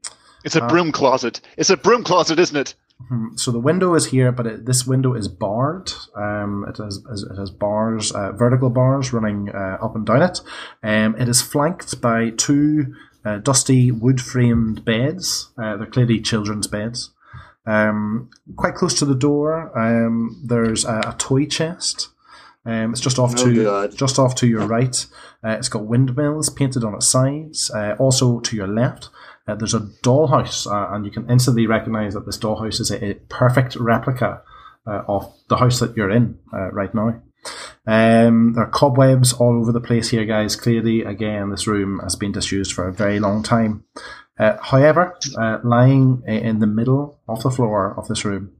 It's 0.43 0.55
a 0.55 0.63
Uh, 0.63 0.67
broom 0.69 0.91
closet. 0.91 1.41
It's 1.57 1.69
a 1.69 1.77
broom 1.77 2.03
closet, 2.03 2.39
isn't 2.39 2.57
it? 2.57 2.75
hmm, 3.09 3.35
so 3.35 3.51
the 3.51 3.59
window 3.59 3.95
is 3.95 4.07
here, 4.07 4.31
but 4.31 4.45
it, 4.45 4.65
this 4.65 4.85
window 4.85 5.13
is 5.13 5.27
barred. 5.27 5.91
Um, 6.15 6.65
it 6.69 6.77
has 6.77 7.01
it 7.31 7.35
has 7.37 7.49
bars, 7.51 8.11
uh, 8.11 8.31
vertical 8.33 8.69
bars 8.69 9.11
running 9.13 9.49
uh, 9.49 9.77
up 9.81 9.95
and 9.95 10.05
down 10.05 10.21
it. 10.21 10.41
Um, 10.83 11.15
it 11.19 11.27
is 11.27 11.41
flanked 11.41 11.99
by 12.01 12.29
two 12.31 12.93
uh, 13.25 13.37
dusty 13.39 13.91
wood 13.91 14.21
framed 14.21 14.85
beds. 14.85 15.51
Uh, 15.57 15.77
they're 15.77 15.87
clearly 15.87 16.19
children's 16.21 16.67
beds. 16.67 17.11
Um, 17.65 18.29
quite 18.55 18.73
close 18.75 18.95
to 18.99 19.05
the 19.05 19.15
door, 19.15 19.71
um, 19.77 20.41
there's 20.43 20.83
a, 20.85 20.97
a 21.07 21.15
toy 21.17 21.45
chest. 21.45 22.09
Um, 22.65 22.91
it's 22.91 23.01
just 23.01 23.17
off 23.19 23.33
Oh, 23.37 23.45
to 23.45 23.63
God. 23.63 23.95
just 23.97 24.19
off 24.19 24.35
to 24.35 24.47
your 24.47 24.65
right. 24.67 25.05
Uh, 25.43 25.49
it's 25.51 25.69
got 25.69 25.85
windmills 25.85 26.49
painted 26.49 26.83
on 26.83 26.93
its 26.95 27.07
sides. 27.07 27.71
Uh, 27.71 27.95
also 27.97 28.39
to 28.41 28.55
your 28.55 28.67
left, 28.67 29.09
uh, 29.47 29.55
there's 29.55 29.73
a 29.73 29.87
dollhouse, 30.03 30.67
uh, 30.67 30.93
and 30.93 31.05
you 31.05 31.11
can 31.11 31.29
instantly 31.29 31.67
recognize 31.67 32.13
that 32.13 32.25
this 32.25 32.37
dollhouse 32.37 32.79
is 32.79 32.91
a, 32.91 33.03
a 33.03 33.13
perfect 33.15 33.75
replica 33.75 34.41
uh, 34.87 35.03
of 35.07 35.33
the 35.49 35.57
house 35.57 35.79
that 35.79 35.95
you're 35.95 36.11
in 36.11 36.39
uh, 36.53 36.71
right 36.71 36.93
now. 36.93 37.21
Um, 37.87 38.53
there 38.53 38.65
are 38.65 38.69
cobwebs 38.69 39.33
all 39.33 39.59
over 39.59 39.71
the 39.71 39.81
place 39.81 40.09
here, 40.09 40.25
guys. 40.25 40.55
Clearly, 40.55 41.01
again, 41.01 41.49
this 41.49 41.67
room 41.67 41.99
has 42.03 42.15
been 42.15 42.31
disused 42.31 42.73
for 42.73 42.87
a 42.87 42.93
very 42.93 43.19
long 43.19 43.41
time. 43.41 43.83
Uh, 44.39 44.57
however, 44.61 45.17
uh, 45.37 45.59
lying 45.63 46.23
in 46.27 46.59
the 46.59 46.67
middle 46.67 47.19
of 47.27 47.43
the 47.43 47.51
floor 47.51 47.95
of 47.97 48.07
this 48.07 48.23
room 48.25 48.51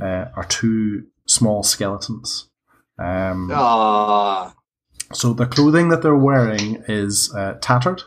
uh, 0.00 0.26
are 0.36 0.44
two 0.48 1.06
small 1.26 1.62
skeletons. 1.62 2.48
Um, 2.98 3.50
Ah, 3.52 4.54
so 5.12 5.32
the 5.32 5.46
clothing 5.46 5.88
that 5.88 6.02
they're 6.02 6.14
wearing 6.14 6.82
is 6.88 7.32
uh, 7.34 7.54
tattered, 7.60 8.02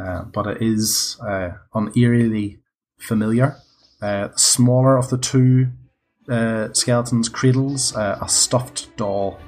uh, 0.00 0.22
but 0.24 0.46
it 0.46 0.62
is 0.62 1.18
uh, 1.26 1.50
uneerily 1.74 2.58
familiar. 2.98 3.56
Uh, 4.00 4.28
the 4.28 4.38
smaller 4.38 4.96
of 4.96 5.10
the 5.10 5.18
two 5.18 5.68
uh, 6.28 6.72
skeletons 6.72 7.28
cradles 7.28 7.94
uh, 7.96 8.18
a 8.22 8.28
stuffed 8.28 8.96
doll 8.96 9.38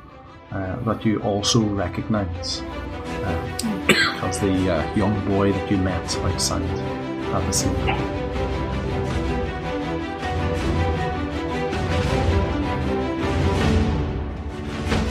uh, 0.50 0.76
that 0.84 1.04
you 1.04 1.20
also 1.22 1.62
recognize 1.62 2.60
uh, 2.60 3.58
as 4.22 4.38
the 4.40 4.70
uh, 4.70 4.94
young 4.94 5.14
boy 5.26 5.52
that 5.52 5.70
you 5.70 5.76
met 5.78 6.16
outside 6.18 6.62
at 6.62 7.46
the 7.46 7.52
scene. 7.52 8.31